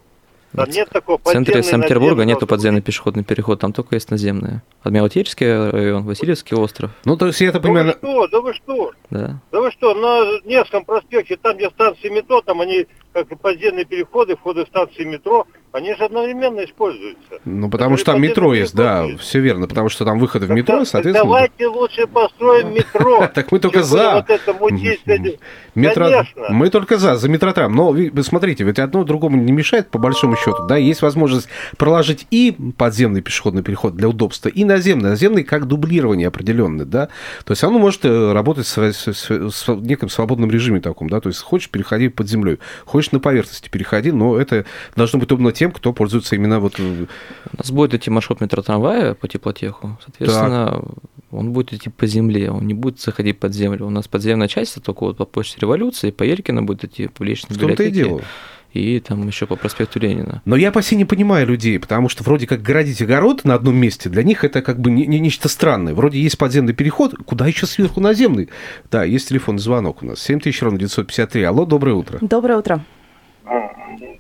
Там 0.52 0.64
Вот 0.66 0.74
нет 0.74 0.88
такого 0.88 1.18
В 1.18 1.24
центре 1.24 1.62
Санкт-Петербурга 1.62 2.24
нету 2.24 2.46
подземный 2.46 2.80
пешеходный 2.80 3.24
переход, 3.24 3.60
там 3.60 3.72
только 3.74 3.96
есть 3.96 4.10
наземные. 4.10 4.62
Адмиралтейский 4.82 5.70
район, 5.70 6.04
Васильевский 6.04 6.56
остров, 6.56 6.92
Ну, 7.04 7.16
то 7.16 7.26
есть 7.26 7.40
я 7.40 7.48
это 7.48 7.58
Да 7.60 7.68
вы 7.70 7.90
что, 7.92 8.28
да 8.28 8.40
вы 8.40 8.54
что? 8.54 8.92
да. 9.10 9.40
Вы 9.66 9.72
что, 9.72 9.94
на 9.94 10.40
Невском 10.48 10.84
проспекте, 10.84 11.36
там, 11.36 11.56
где 11.56 11.68
станции 11.70 12.08
метро, 12.08 12.40
там 12.40 12.60
они, 12.60 12.86
как 13.12 13.32
и 13.32 13.34
подземные 13.34 13.84
переходы, 13.84 14.36
входы 14.36 14.64
в 14.64 14.68
станции 14.68 15.02
метро, 15.02 15.44
они 15.72 15.92
же 15.96 16.04
одновременно 16.04 16.64
используются. 16.64 17.40
Ну, 17.44 17.68
потому 17.68 17.94
Это 17.94 18.00
что 18.02 18.12
там 18.12 18.22
метро 18.22 18.54
есть, 18.54 18.76
да, 18.76 19.02
есть. 19.02 19.20
все 19.22 19.40
верно, 19.40 19.66
потому 19.66 19.88
что 19.88 20.04
там 20.04 20.20
выходы 20.20 20.46
в 20.46 20.50
метро, 20.50 20.78
да- 20.78 20.84
соответственно... 20.84 21.24
Давайте 21.28 21.66
лучше 21.66 22.06
построим 22.06 22.72
метро. 22.74 23.26
Так 23.34 23.50
мы 23.50 23.58
только 23.58 23.82
за. 23.82 24.24
Мы 26.48 26.70
только 26.70 26.96
за, 26.96 27.16
за 27.16 27.28
метротрам. 27.28 27.74
Но 27.74 27.94
смотрите, 28.22 28.64
ведь 28.64 28.78
одно 28.78 29.04
другому 29.04 29.36
не 29.36 29.52
мешает, 29.52 29.90
по 29.90 29.98
большому 29.98 30.36
счету. 30.36 30.66
Да, 30.68 30.76
есть 30.76 31.02
возможность 31.02 31.48
проложить 31.76 32.26
и 32.30 32.56
подземный 32.78 33.20
пешеходный 33.20 33.62
переход 33.62 33.94
для 33.96 34.08
удобства, 34.08 34.48
и 34.48 34.64
наземный. 34.64 35.10
Наземный 35.10 35.44
как 35.44 35.66
дублирование 35.66 36.28
определенное, 36.28 36.86
да. 36.86 37.08
То 37.44 37.52
есть 37.52 37.62
оно 37.64 37.78
может 37.78 38.04
э, 38.04 38.32
работать 38.32 38.66
с- 38.66 38.82
в 39.66 39.82
неком 39.82 40.08
свободном 40.08 40.50
режиме 40.50 40.80
таком, 40.80 41.08
да. 41.08 41.20
То 41.20 41.28
есть 41.28 41.40
хочешь, 41.40 41.70
переходи 41.70 42.08
под 42.08 42.28
землей, 42.28 42.58
хочешь 42.84 43.12
на 43.12 43.20
поверхности 43.20 43.68
переходи, 43.68 44.12
но 44.12 44.36
это 44.36 44.64
должно 44.96 45.18
быть 45.18 45.28
удобно 45.28 45.52
тем, 45.52 45.72
кто 45.72 45.92
пользуется 45.92 46.36
именно 46.36 46.60
вот... 46.60 46.74
э, 46.78 47.06
У 47.52 47.56
нас 47.56 47.70
будет 47.70 47.94
идти 47.94 48.10
маршрут 48.10 48.40
метротрамвая 48.40 49.14
по 49.14 49.28
теплотеху, 49.28 49.98
соответственно, 50.04 50.84
он 51.30 51.52
будет 51.52 51.72
идти 51.72 51.90
по 51.90 52.06
земле, 52.06 52.50
он 52.50 52.66
не 52.66 52.74
будет 52.74 53.00
заходить 53.00 53.38
под 53.38 53.54
землю. 53.54 53.86
У 53.86 53.90
нас 53.90 54.08
подземная 54.08 54.48
часть 54.48 54.82
только 54.82 55.04
вот 55.04 55.16
по 55.16 55.24
площади 55.24 55.60
революции, 55.60 56.10
по 56.10 56.22
Елькина 56.22 56.62
будет 56.62 56.84
идти 56.84 57.08
по 57.08 57.22
Личной 57.22 57.56
В 57.56 57.58
том-то 57.58 57.82
и 57.82 57.90
дело. 57.90 58.22
И 58.72 59.00
там 59.00 59.26
еще 59.26 59.46
по 59.46 59.56
проспекту 59.56 59.98
Ленина. 59.98 60.42
Но 60.44 60.56
я 60.56 60.70
почти 60.72 60.96
не 60.96 61.04
понимаю 61.04 61.46
людей, 61.46 61.78
потому 61.80 62.08
что 62.08 62.22
вроде 62.24 62.46
как 62.46 62.60
городить 62.62 63.00
огород 63.02 63.44
на 63.44 63.54
одном 63.54 63.76
месте, 63.76 64.08
для 64.08 64.22
них 64.22 64.44
это 64.44 64.62
как 64.62 64.78
бы 64.78 64.90
не, 64.90 65.06
не- 65.06 65.18
нечто 65.20 65.48
странное. 65.48 65.94
Вроде 65.94 66.18
есть 66.18 66.38
подземный 66.38 66.74
переход, 66.74 67.14
куда 67.24 67.46
еще 67.46 67.66
сверху 67.66 68.00
наземный? 68.00 68.48
Да, 68.90 69.04
есть 69.04 69.28
телефонный 69.28 69.60
звонок 69.60 70.02
у 70.02 70.06
нас. 70.06 70.20
7000 70.20 70.62
ровно 70.62 70.78
953. 70.78 71.42
Алло, 71.44 71.64
доброе 71.64 71.94
утро. 71.94 72.18
Доброе 72.20 72.58
утро. 72.58 72.80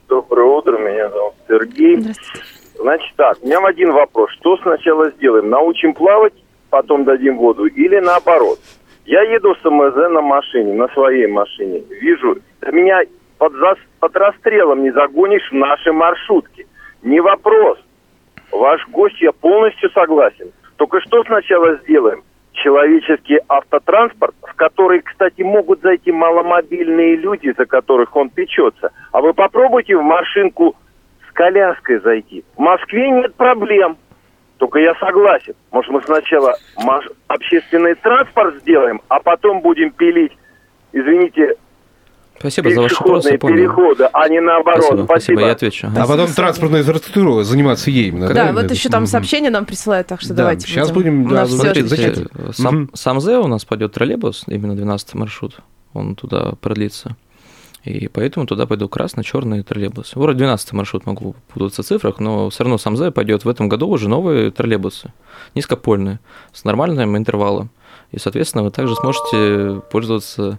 Доброе 0.08 0.46
утро, 0.46 0.78
меня 0.78 1.08
зовут 1.10 1.34
Сергей. 1.48 1.96
Здравствуйте. 2.00 2.46
Значит 2.78 3.12
так, 3.16 3.38
у 3.42 3.46
меня 3.46 3.58
один 3.66 3.92
вопрос. 3.92 4.30
Что 4.38 4.56
сначала 4.58 5.10
сделаем? 5.12 5.48
Научим 5.50 5.94
плавать, 5.94 6.34
потом 6.70 7.04
дадим 7.04 7.36
воду 7.38 7.64
или 7.66 7.98
наоборот? 7.98 8.60
Я 9.06 9.22
еду 9.22 9.54
с 9.54 9.64
МЗ 9.64 9.94
на 10.12 10.20
машине, 10.20 10.74
на 10.74 10.88
своей 10.88 11.26
машине. 11.26 11.82
Вижу, 12.00 12.38
меня 12.72 13.00
под, 13.38 13.52
зас- 13.54 13.78
под 14.00 14.16
расстрелом 14.16 14.82
не 14.82 14.90
загонишь 14.90 15.50
в 15.50 15.54
нашей 15.54 15.92
маршрутке. 15.92 16.66
Не 17.02 17.20
вопрос. 17.20 17.78
Ваш 18.50 18.86
гость, 18.88 19.20
я 19.20 19.32
полностью 19.32 19.90
согласен. 19.90 20.52
Только 20.76 21.00
что 21.00 21.22
сначала 21.24 21.76
сделаем? 21.78 22.22
Человеческий 22.52 23.38
автотранспорт, 23.48 24.34
в 24.42 24.54
который, 24.54 25.00
кстати, 25.02 25.42
могут 25.42 25.82
зайти 25.82 26.10
маломобильные 26.10 27.16
люди, 27.16 27.52
за 27.56 27.66
которых 27.66 28.16
он 28.16 28.30
печется. 28.30 28.92
А 29.12 29.20
вы 29.20 29.34
попробуйте 29.34 29.96
в 29.96 30.02
машинку 30.02 30.74
с 31.28 31.32
коляской 31.32 31.98
зайти. 32.00 32.44
В 32.56 32.60
Москве 32.60 33.10
нет 33.10 33.34
проблем. 33.34 33.98
Только 34.56 34.78
я 34.78 34.94
согласен. 34.94 35.54
Может, 35.70 35.90
мы 35.90 36.02
сначала 36.02 36.54
общественный 37.28 37.94
транспорт 37.94 38.54
сделаем, 38.62 39.02
а 39.08 39.20
потом 39.20 39.60
будем 39.60 39.90
пилить, 39.90 40.32
извините, 40.92 41.56
Спасибо 42.38 42.70
за 42.70 42.82
ваш 42.82 42.92
вопрос, 42.92 43.24
я 43.24 43.32
пешеходные 43.32 43.38
понял. 43.38 43.56
переходы, 43.56 44.08
а 44.12 44.28
не 44.28 44.40
наоборот. 44.40 44.84
Спасибо, 44.84 45.04
спасибо, 45.04 45.40
я 45.40 45.52
отвечу. 45.52 45.88
А 45.96 46.06
потом 46.06 46.26
транспортная 46.28 46.80
инфраструктура 46.82 47.42
заниматься 47.44 47.90
ей 47.90 48.08
именно. 48.08 48.32
Да, 48.32 48.52
вот 48.52 48.70
еще 48.70 48.88
там 48.88 49.06
сообщение 49.06 49.50
нам 49.50 49.64
присылают, 49.64 50.06
так 50.06 50.20
что 50.20 50.30
Да, 50.30 50.42
давайте 50.42 50.66
щас 50.66 50.90
будем, 50.90 51.24
У 51.26 51.28
да? 51.30 51.46
Смотрите, 51.46 52.26
сам, 52.52 52.74
Мгм. 52.74 52.90
сам 52.94 53.20
Зе 53.20 53.38
у 53.38 53.46
нас 53.46 53.64
пойдет 53.64 53.92
троллейбус, 53.92 54.44
именно 54.48 54.74
12 54.76 55.14
маршрут, 55.14 55.56
он 55.94 56.14
туда 56.14 56.52
продлится. 56.60 57.16
И 57.84 58.08
поэтому 58.08 58.46
туда 58.46 58.66
пойдут 58.66 58.90
красно-черные 58.90 59.62
троллейбусы. 59.62 60.18
Вроде 60.18 60.38
12 60.38 60.72
маршрут 60.72 61.06
могу 61.06 61.36
путаться 61.52 61.82
в 61.84 61.86
цифрах, 61.86 62.18
но 62.18 62.50
все 62.50 62.64
равно 62.64 62.78
сам 62.78 62.96
Зе 62.96 63.12
пойдет 63.12 63.44
в 63.44 63.48
этом 63.48 63.68
году 63.68 63.86
уже 63.88 64.08
новые 64.08 64.50
троллейбусы, 64.50 65.12
низкопольные, 65.54 66.18
с 66.52 66.64
нормальным 66.64 67.16
интервалом. 67.16 67.70
И, 68.10 68.18
соответственно, 68.18 68.64
вы 68.64 68.70
также 68.72 68.94
сможете 68.96 69.80
пользоваться 69.90 70.58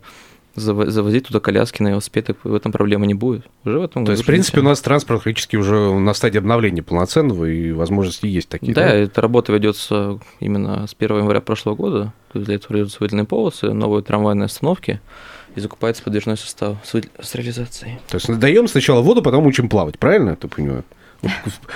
завозить 0.57 1.27
туда 1.27 1.39
коляски 1.39 1.83
на 1.83 1.89
велосипеды, 1.89 2.35
в 2.43 2.53
этом 2.53 2.71
проблемы 2.71 3.05
не 3.05 3.13
будет. 3.13 3.45
Уже 3.63 3.79
в 3.79 3.83
этом 3.83 4.05
То 4.05 4.11
есть, 4.11 4.23
в 4.23 4.25
принципе, 4.25 4.59
у 4.59 4.63
нас 4.63 4.81
транспорт 4.81 5.23
практически 5.23 5.55
уже 5.55 5.93
на 5.93 6.13
стадии 6.13 6.39
обновления 6.39 6.81
полноценного, 6.81 7.45
и 7.45 7.71
возможности 7.71 8.25
есть 8.25 8.49
такие. 8.49 8.73
Да, 8.73 8.87
эта 8.87 9.21
работа 9.21 9.53
ведется 9.53 10.19
именно 10.39 10.87
с 10.87 10.95
1 10.97 11.17
января 11.17 11.41
прошлого 11.41 11.75
года. 11.75 12.13
То 12.31 12.39
есть 12.39 12.47
для 12.47 12.55
этого 12.55 12.77
ведутся 12.77 12.97
выделенные 12.99 13.25
полосы, 13.25 13.71
новые 13.71 14.03
трамвайные 14.03 14.45
остановки 14.45 14.99
и 15.55 15.59
закупается 15.59 16.03
подвижной 16.03 16.37
состав 16.37 16.77
с, 16.83 17.35
реализацией. 17.35 17.99
То 18.09 18.15
есть, 18.15 18.27
даем 18.39 18.67
сначала 18.67 19.01
воду, 19.01 19.21
потом 19.21 19.45
учим 19.45 19.69
плавать, 19.69 19.97
правильно 19.99 20.37
я 20.41 20.47
понимаю? 20.47 20.83
Вот 21.21 21.31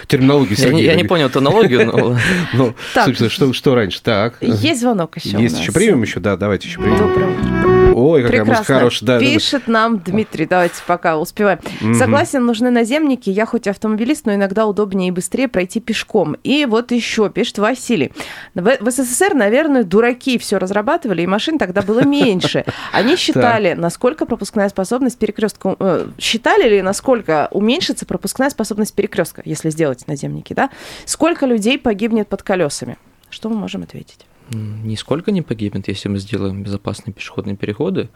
Терминология 0.08 0.56
Я 0.58 0.70
не, 0.72 0.82
я 0.84 0.88
не 0.88 1.00
Сергея. 1.00 1.08
понял 1.10 1.26
эту 1.28 1.40
аналогию, 1.40 1.86
но 1.88 2.18
Ну, 2.54 2.74
Так. 2.94 3.06
собственно, 3.06 3.30
что, 3.30 3.54
что 3.54 3.76
раньше? 3.76 4.02
Так. 4.02 4.36
Есть 4.42 4.82
звонок 4.82 5.18
еще. 5.18 5.38
у 5.38 5.40
Есть 5.40 5.56
нас. 5.56 5.64
еще 5.64 5.72
примем 5.72 6.02
еще? 6.04 6.20
Да, 6.20 6.38
давайте 6.38 6.68
еще 6.68 6.80
примем. 6.80 6.98
Доброе. 6.98 7.92
Ой, 7.94 8.24
какая 8.24 8.40
музыка 8.40 8.58
Прекрасно. 8.60 8.76
хорошая. 8.76 9.08
Да, 9.08 9.14
да, 9.20 9.20
да. 9.20 9.26
Пишет 9.26 9.68
нам 9.68 10.00
Дмитрий. 10.00 10.46
Давайте 10.46 10.76
пока 10.88 11.18
успеваем. 11.18 11.60
Мгм. 11.82 11.94
Согласен, 11.96 12.46
нужны 12.46 12.70
наземники. 12.72 13.30
Я 13.30 13.46
хоть 13.46 13.68
автомобилист, 13.68 14.26
но 14.26 14.34
иногда 14.34 14.66
удобнее 14.66 15.10
и 15.10 15.12
быстрее 15.12 15.48
пройти 15.50 15.80
пешком. 15.82 16.36
И 16.44 16.66
вот 16.66 16.92
еще 16.92 17.30
пишет 17.30 17.58
Василий. 17.58 18.14
В, 18.56 18.78
в 18.80 18.90
СССР, 18.92 19.34
наверное, 19.34 19.84
дураки 19.84 20.38
все 20.38 20.58
разрабатывали, 20.58 21.22
и 21.24 21.28
машин 21.28 21.58
тогда 21.58 21.82
было 21.82 22.04
меньше. 22.06 22.64
Они 22.94 23.18
считали, 23.18 23.74
насколько 23.74 24.26
пропускная 24.26 24.70
способность 24.70 25.18
перекрестка... 25.20 25.76
э, 25.80 26.08
считали 26.18 26.70
ли, 26.70 26.82
насколько 26.82 27.50
уменьшится 27.52 28.06
пропускная 28.06 28.50
способность 28.50 28.94
перекрестка, 28.96 29.31
если 29.46 29.70
сделать 29.70 30.08
наземники, 30.08 30.54
да? 30.54 30.70
Сколько 31.06 31.46
людей 31.46 31.78
погибнет 31.80 32.28
под 32.28 32.44
колесами? 32.44 32.98
Что 33.30 33.50
мы 33.50 33.56
можем 33.56 33.84
ответить? 33.84 34.26
нисколько 34.54 35.32
не 35.32 35.42
погибнет, 35.42 35.88
если 35.88 36.10
мы 36.10 36.18
сделаем 36.20 36.62
безопасные 36.62 37.14
пешеходные 37.14 37.56
переходы 37.56 38.10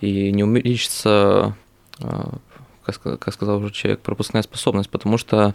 и 0.00 0.32
не 0.32 0.42
увеличится, 0.42 1.54
а, 2.00 2.38
как 2.84 2.94
ска- 2.96 3.16
как 3.18 3.34
сказал 3.34 3.58
уже 3.58 3.72
человек, 3.72 4.00
пропускная 4.00 4.40
способность, 4.42 4.88
потому 4.88 5.18
что 5.18 5.54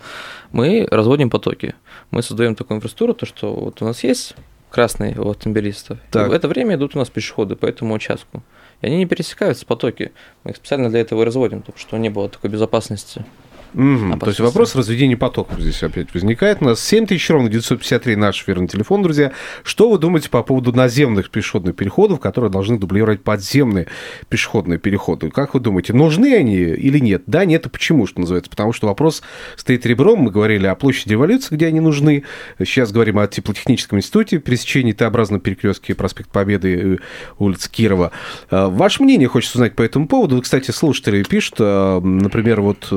мы 0.52 0.88
разводим 0.92 1.30
потоки. 1.32 1.74
Мы 2.12 2.22
создаем 2.22 2.54
такую 2.56 2.78
инфраструктуру, 2.78 3.14
то, 3.16 3.26
что 3.26 3.54
вот 3.54 3.82
у 3.82 3.86
нас 3.86 4.04
есть 4.04 4.36
красные 4.70 5.20
у 5.20 5.30
автомобилистов, 5.32 5.98
и 5.98 6.12
Так. 6.12 6.30
в 6.30 6.32
это 6.32 6.48
время 6.48 6.76
идут 6.76 6.96
у 6.96 7.00
нас 7.00 7.10
пешеходы 7.10 7.56
по 7.56 7.66
этому 7.66 7.96
участку. 7.96 8.44
И 8.82 8.86
они 8.88 8.98
не 8.98 9.06
пересекаются, 9.08 9.66
потоки. 9.66 10.12
Мы 10.44 10.52
их 10.52 10.58
специально 10.58 10.90
для 10.90 11.00
этого 11.00 11.24
и 11.24 11.26
разводим, 11.26 11.64
чтобы 11.78 12.00
не 12.02 12.10
было 12.10 12.30
такой 12.30 12.52
безопасности. 12.52 13.26
Мгм. 13.74 14.20
То 14.20 14.28
есть 14.28 14.40
вопрос 14.40 14.76
разведения 14.76 15.18
потоков 15.18 15.60
здесь 15.60 15.82
опять 15.84 16.14
возникает. 16.14 16.62
У 16.62 16.66
нас 16.66 16.84
7000 16.84 17.30
ровно 17.30 17.50
953 17.50 18.16
наш 18.16 18.42
эфирный 18.42 18.68
телефон, 18.68 19.04
друзья. 19.04 19.32
Что 19.64 19.90
вы 19.90 19.98
думаете 19.98 20.30
по 20.30 20.44
поводу 20.44 20.74
наземных 20.74 21.30
пешеходных 21.30 21.76
переходов, 21.76 22.20
которые 22.20 22.52
должны 22.52 22.78
дублировать 22.78 23.24
подземные 23.24 23.88
пешеходные 24.30 24.80
переходы? 24.80 25.30
Как 25.30 25.54
вы 25.54 25.60
думаете, 25.60 25.94
нужны 25.94 26.34
они 26.36 26.56
или 26.56 27.00
нет? 27.00 27.24
Да, 27.28 27.46
нет, 27.46 27.66
и 27.66 27.70
почему, 27.70 28.08
что 28.08 28.22
называется? 28.22 28.50
Потому 28.50 28.74
что 28.74 28.88
вопрос 28.88 29.22
стоит 29.56 29.86
ребром. 29.86 30.20
Мы 30.20 30.32
говорили 30.32 30.68
о 30.68 30.76
площади 30.76 31.12
революции, 31.12 31.56
где 31.56 31.68
они 31.68 31.80
нужны. 31.80 32.24
Сейчас 32.60 32.92
говорим 32.92 33.20
о 33.20 33.28
теплотехническом 33.28 34.00
институте, 34.00 34.40
пересечении 34.40 34.94
Т-образном 34.94 35.40
перекрестке 35.40 35.96
проспект 35.96 36.30
Победы, 36.30 36.96
э, 36.96 36.98
улица 37.38 37.70
Кирова. 37.70 38.12
Э, 38.50 38.68
Ваше 38.68 39.04
мнение 39.04 39.28
хочется 39.28 39.58
узнать 39.58 39.76
по 39.76 39.82
этому 39.82 40.08
поводу. 40.08 40.42
Кстати, 40.42 40.72
слушатели 40.72 41.24
пишут, 41.24 41.56
э, 41.60 42.00
например, 42.00 42.62
вот 42.62 42.88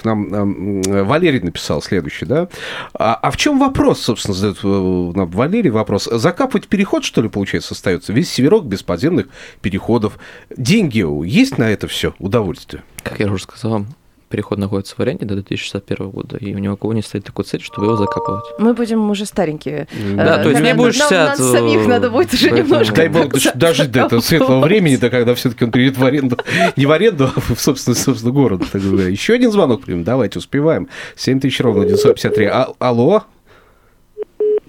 к 0.00 0.04
нам 0.04 0.80
э, 0.82 1.02
Валерий 1.02 1.40
написал 1.40 1.82
следующий, 1.82 2.24
да? 2.24 2.48
А, 2.94 3.14
а 3.14 3.30
в 3.30 3.36
чем 3.36 3.58
вопрос, 3.58 4.00
собственно, 4.00 4.34
задает 4.34 4.58
э, 4.62 5.12
нам 5.16 5.30
Валерий 5.30 5.70
вопрос. 5.70 6.08
Закапывать 6.10 6.68
переход, 6.68 7.04
что 7.04 7.22
ли, 7.22 7.28
получается, 7.28 7.74
остается? 7.74 8.12
Весь 8.12 8.30
Северок 8.30 8.64
без 8.64 8.82
подземных 8.82 9.26
переходов. 9.60 10.18
Деньги 10.56 11.04
есть 11.26 11.58
на 11.58 11.70
это 11.70 11.88
все, 11.88 12.14
удовольствие. 12.18 12.82
Как 13.02 13.20
я 13.20 13.30
уже 13.30 13.42
сказал, 13.44 13.86
переход 14.30 14.58
находится 14.58 14.94
в 14.96 15.00
аренде 15.00 15.26
до 15.26 15.34
2061 15.34 16.10
года, 16.10 16.36
и 16.38 16.54
у 16.54 16.76
кого 16.76 16.94
не 16.94 17.02
стоит 17.02 17.24
такой 17.24 17.44
цель, 17.44 17.60
чтобы 17.60 17.86
его 17.88 17.96
закапывать. 17.96 18.44
Мы 18.58 18.72
будем 18.74 19.10
уже 19.10 19.26
старенькие. 19.26 19.88
Да, 20.16 20.40
Э, 20.40 20.42
то 20.42 20.48
есть 20.50 20.60
мне 20.62 20.74
будет 20.74 20.96
нам- 20.98 21.08
60, 21.08 21.38
Нам 21.38 21.52
самих 21.52 21.80
э, 21.80 21.86
надо 21.88 22.10
будет 22.10 22.32
уже 22.32 22.48
поэтому- 22.48 22.68
немножко... 22.70 22.94
Дай 22.94 23.08
бог 23.08 23.32
дожить 23.54 23.90
до 23.90 24.00
этого 24.06 24.20
светлого 24.20 24.60
времени, 24.60 24.96
до 24.96 25.10
когда 25.10 25.34
все-таки 25.34 25.64
он 25.64 25.70
перейдет 25.72 25.98
в 25.98 26.04
аренду. 26.04 26.38
Не 26.76 26.86
в 26.86 26.92
аренду, 26.92 27.28
а 27.34 27.40
в 27.40 27.60
собственный, 27.60 27.96
собственно, 27.96 28.32
город, 28.32 28.62
так 28.72 28.80
говоря. 28.80 29.08
Еще 29.08 29.34
один 29.34 29.50
звонок 29.50 29.82
примем. 29.82 30.04
Давайте, 30.04 30.38
успеваем. 30.38 30.88
7 31.16 31.40
тысяч 31.40 31.60
ровно 31.60 31.84
953. 31.84 32.46
А- 32.46 32.68
алло? 32.78 33.24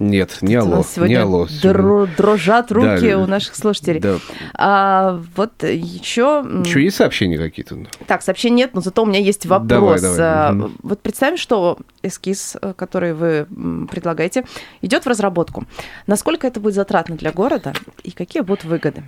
Нет, 0.01 0.39
не 0.41 0.55
алло. 0.55 0.83
сегодня 0.83 1.13
Не 1.15 1.21
алло. 1.21 1.45
дро- 1.45 2.09
дрожат 2.17 2.71
руки 2.71 3.11
Да. 3.11 3.17
у 3.19 3.27
наших 3.27 3.55
слушателей. 3.55 3.99
Да. 3.99 4.17
А 4.55 5.21
вот 5.35 5.61
еще... 5.63 6.43
Еще 6.65 6.83
есть 6.83 6.97
сообщения 6.97 7.37
какие-то? 7.37 7.77
Так, 8.07 8.23
сообщений 8.23 8.55
нет, 8.57 8.71
но 8.73 8.81
зато 8.81 9.03
у 9.03 9.05
меня 9.05 9.19
есть 9.19 9.45
вопрос. 9.45 9.69
Давай, 9.69 10.01
давай, 10.01 10.17
А, 10.19 10.51
мгм. 10.53 10.77
Вот 10.81 11.01
представим, 11.01 11.37
что 11.37 11.77
эскиз, 12.01 12.57
э, 12.61 12.73
который 12.75 13.13
вы 13.13 13.45
предлагаете, 13.91 14.45
идет 14.81 15.05
в 15.05 15.07
разработку. 15.07 15.65
Насколько 16.07 16.47
это 16.47 16.59
будет 16.59 16.73
затратно 16.73 17.15
для 17.15 17.31
города 17.31 17.73
и 18.03 18.09
какие 18.11 18.41
будут 18.41 18.63
выгоды? 18.63 19.03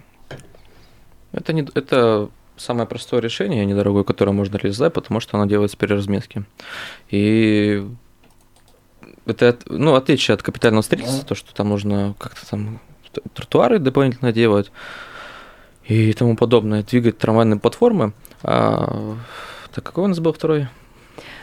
Это, 1.32 1.54
не, 1.54 1.68
это 1.74 2.30
самое 2.56 2.88
простое 2.88 3.20
решение, 3.20 3.66
недорогое, 3.66 4.04
которое 4.04 4.32
можно 4.32 4.58
реализовать, 4.58 4.94
потому 4.94 5.20
что 5.20 5.38
оно 5.38 5.48
делается 5.48 5.76
при 5.76 5.88
разметке. 5.88 6.44
И 7.10 7.84
это 9.26 9.58
ну, 9.68 9.96
отличие 9.96 10.36
от 10.36 10.44
капитального 10.44 10.82
строительства, 10.82 11.26
то, 11.26 11.36
что 11.36 11.54
там 11.54 11.70
нужно 11.70 12.16
как-то 12.20 12.48
там 12.50 12.80
тротуары 13.34 13.80
дополнительно 13.80 14.32
делать 14.32 14.72
и 15.86 16.14
тому 16.14 16.36
подобное, 16.36 16.84
двигать 16.84 17.18
трамвайные 17.18 17.60
платформы. 17.60 18.14
А, 18.42 19.16
так 19.74 19.84
какой 19.84 20.06
у 20.06 20.08
нас 20.08 20.20
был 20.20 20.34
второй? 20.34 20.68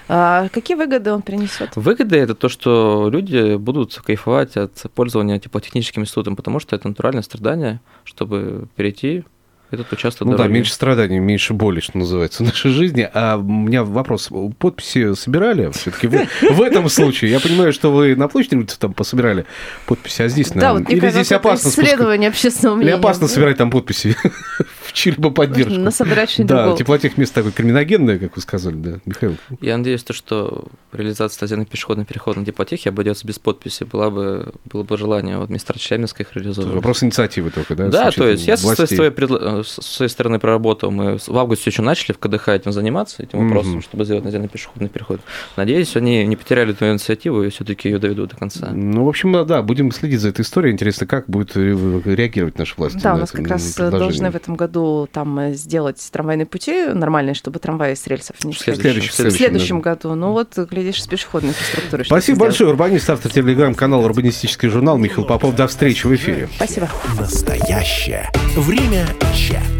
А 0.08 0.48
какие 0.48 0.76
выгоды 0.76 1.12
он 1.12 1.22
принесет? 1.22 1.76
Выгоды 1.76 2.16
это 2.16 2.34
то, 2.34 2.48
что 2.48 3.08
люди 3.12 3.56
будут 3.56 3.94
кайфовать 4.04 4.56
от 4.56 4.86
пользования 4.94 5.38
теплотехническим 5.38 6.02
институтом, 6.02 6.34
потому 6.36 6.58
что 6.58 6.74
это 6.74 6.88
натуральное 6.88 7.22
страдание, 7.22 7.80
чтобы 8.04 8.66
перейти 8.74 9.24
этот 9.70 9.92
участок 9.92 10.26
Ну 10.26 10.32
да, 10.32 10.38
дороги. 10.38 10.54
меньше 10.54 10.72
страданий, 10.72 11.18
меньше 11.18 11.54
боли, 11.54 11.80
что 11.80 11.98
называется, 11.98 12.42
в 12.42 12.46
нашей 12.46 12.70
жизни. 12.70 13.08
А 13.12 13.36
у 13.36 13.42
меня 13.42 13.84
вопрос. 13.84 14.30
Подписи 14.58 15.14
собирали 15.14 15.70
все-таки 15.72 16.06
в, 16.06 16.26
в 16.54 16.62
этом 16.62 16.88
случае? 16.88 17.30
Я 17.30 17.40
понимаю, 17.40 17.72
что 17.72 17.92
вы 17.92 18.16
на 18.16 18.28
площади 18.28 18.66
там 18.78 18.92
пособирали 18.92 19.46
подписи, 19.86 20.22
а 20.22 20.28
здесь, 20.28 20.48
Да, 20.50 20.54
наверное, 20.56 20.78
вот 20.80 20.88
мне 20.88 20.96
или 20.98 21.10
здесь 21.10 21.32
опасно 21.32 21.68
исследование 21.68 22.28
общественного 22.28 22.76
Или 22.76 22.82
мнения. 22.84 22.98
опасно 22.98 23.28
собирать 23.28 23.56
там 23.58 23.70
подписи 23.70 24.16
в 24.82 24.92
чью-либо 24.92 25.30
поддержку? 25.30 25.74
Насобирать 25.74 26.30
что-нибудь 26.30 26.54
Да, 26.56 26.76
теплотех 26.76 27.16
место 27.16 27.36
такое 27.36 27.52
криминогенное, 27.52 28.18
как 28.18 28.36
вы 28.36 28.42
сказали, 28.42 28.74
да, 28.74 28.98
Михаил. 29.06 29.36
Я 29.60 29.76
надеюсь, 29.78 30.02
то, 30.02 30.12
что 30.12 30.64
реализация 30.92 31.44
наземных 31.44 31.68
пешеходных 31.68 32.06
переходов 32.08 32.40
на 32.40 32.46
теплотехе 32.46 32.90
обойдется 32.90 33.26
без 33.26 33.38
подписи. 33.38 33.84
Была 33.84 34.10
бы, 34.10 34.52
было 34.64 34.82
бы 34.82 34.96
желание 34.98 35.38
вот 35.38 35.50
мистера 35.50 35.78
Челябинска 35.78 36.22
их 36.22 36.34
реализовывать. 36.34 36.74
Вопрос 36.74 37.02
инициативы 37.02 37.50
только, 37.50 37.74
да? 37.76 37.88
Да, 37.88 38.10
то 38.10 38.28
есть 38.28 38.46
я 38.46 38.56
со 38.56 38.86
своей, 38.86 39.10
с 39.62 39.80
своей 39.82 40.10
стороны 40.10 40.38
проработал. 40.38 40.90
Мы 40.90 41.18
в 41.18 41.36
августе 41.38 41.70
еще 41.70 41.82
начали 41.82 42.12
в 42.12 42.18
КДХ 42.18 42.48
этим 42.48 42.72
заниматься, 42.72 43.22
этим 43.22 43.44
вопросом, 43.46 43.72
Мгм. 43.72 43.82
чтобы 43.82 44.04
сделать 44.04 44.24
наземный 44.24 44.48
пешеходный 44.48 44.88
переход. 44.88 45.20
Надеюсь, 45.56 45.96
они 45.96 46.24
не 46.26 46.36
потеряли 46.36 46.72
эту 46.72 46.90
инициативу 46.90 47.42
и 47.42 47.50
все-таки 47.50 47.88
ее 47.88 47.98
доведут 47.98 48.30
до 48.30 48.36
конца. 48.36 48.70
Ну, 48.72 49.04
в 49.04 49.08
общем, 49.08 49.46
да, 49.46 49.62
будем 49.62 49.92
следить 49.92 50.20
за 50.20 50.28
этой 50.30 50.42
историей. 50.42 50.72
Интересно, 50.72 51.06
как 51.06 51.26
будет 51.28 51.56
ре- 51.56 51.76
реагировать 52.04 52.58
наши 52.58 52.74
власти 52.76 52.98
Да, 53.02 53.10
на 53.10 53.16
у 53.16 53.18
нас 53.20 53.30
как 53.30 53.46
раз 53.48 53.74
должны 53.76 54.30
в 54.30 54.36
этом 54.36 54.54
году 54.56 55.08
там 55.12 55.38
э, 55.38 55.54
сделать 55.54 56.06
трамвайные 56.12 56.46
пути 56.46 56.86
нормальные, 56.92 57.34
чтобы 57.34 57.58
трамваи 57.58 57.94
с 57.94 58.06
рельсов 58.06 58.42
не 58.44 58.52
В 58.52 58.58
следующем, 58.58 59.10
В 59.10 59.12
следующем, 59.14 59.38
следующем 59.38 59.80
да. 59.82 59.90
году. 59.94 60.14
Ну 60.14 60.32
вот, 60.32 60.56
глядишь, 60.56 61.02
с 61.02 61.06
пешеходной 61.06 61.50
инфраструктурой. 61.50 62.04
Спасибо 62.06 62.40
большое. 62.40 62.70
Урбанист, 62.70 63.08
автор 63.10 63.30
телеграм-канала 63.32 64.04
«Урбанистический 64.04 64.68
журнал» 64.68 64.98
Михаил 64.98 65.26
Попов. 65.26 65.54
До 65.54 65.66
встречи 65.66 66.06
в 66.06 66.14
эфире. 66.14 66.48
Спасибо. 66.56 66.88
Настоящее 67.18 68.28
время 68.56 69.06
Yeah. 69.50 69.79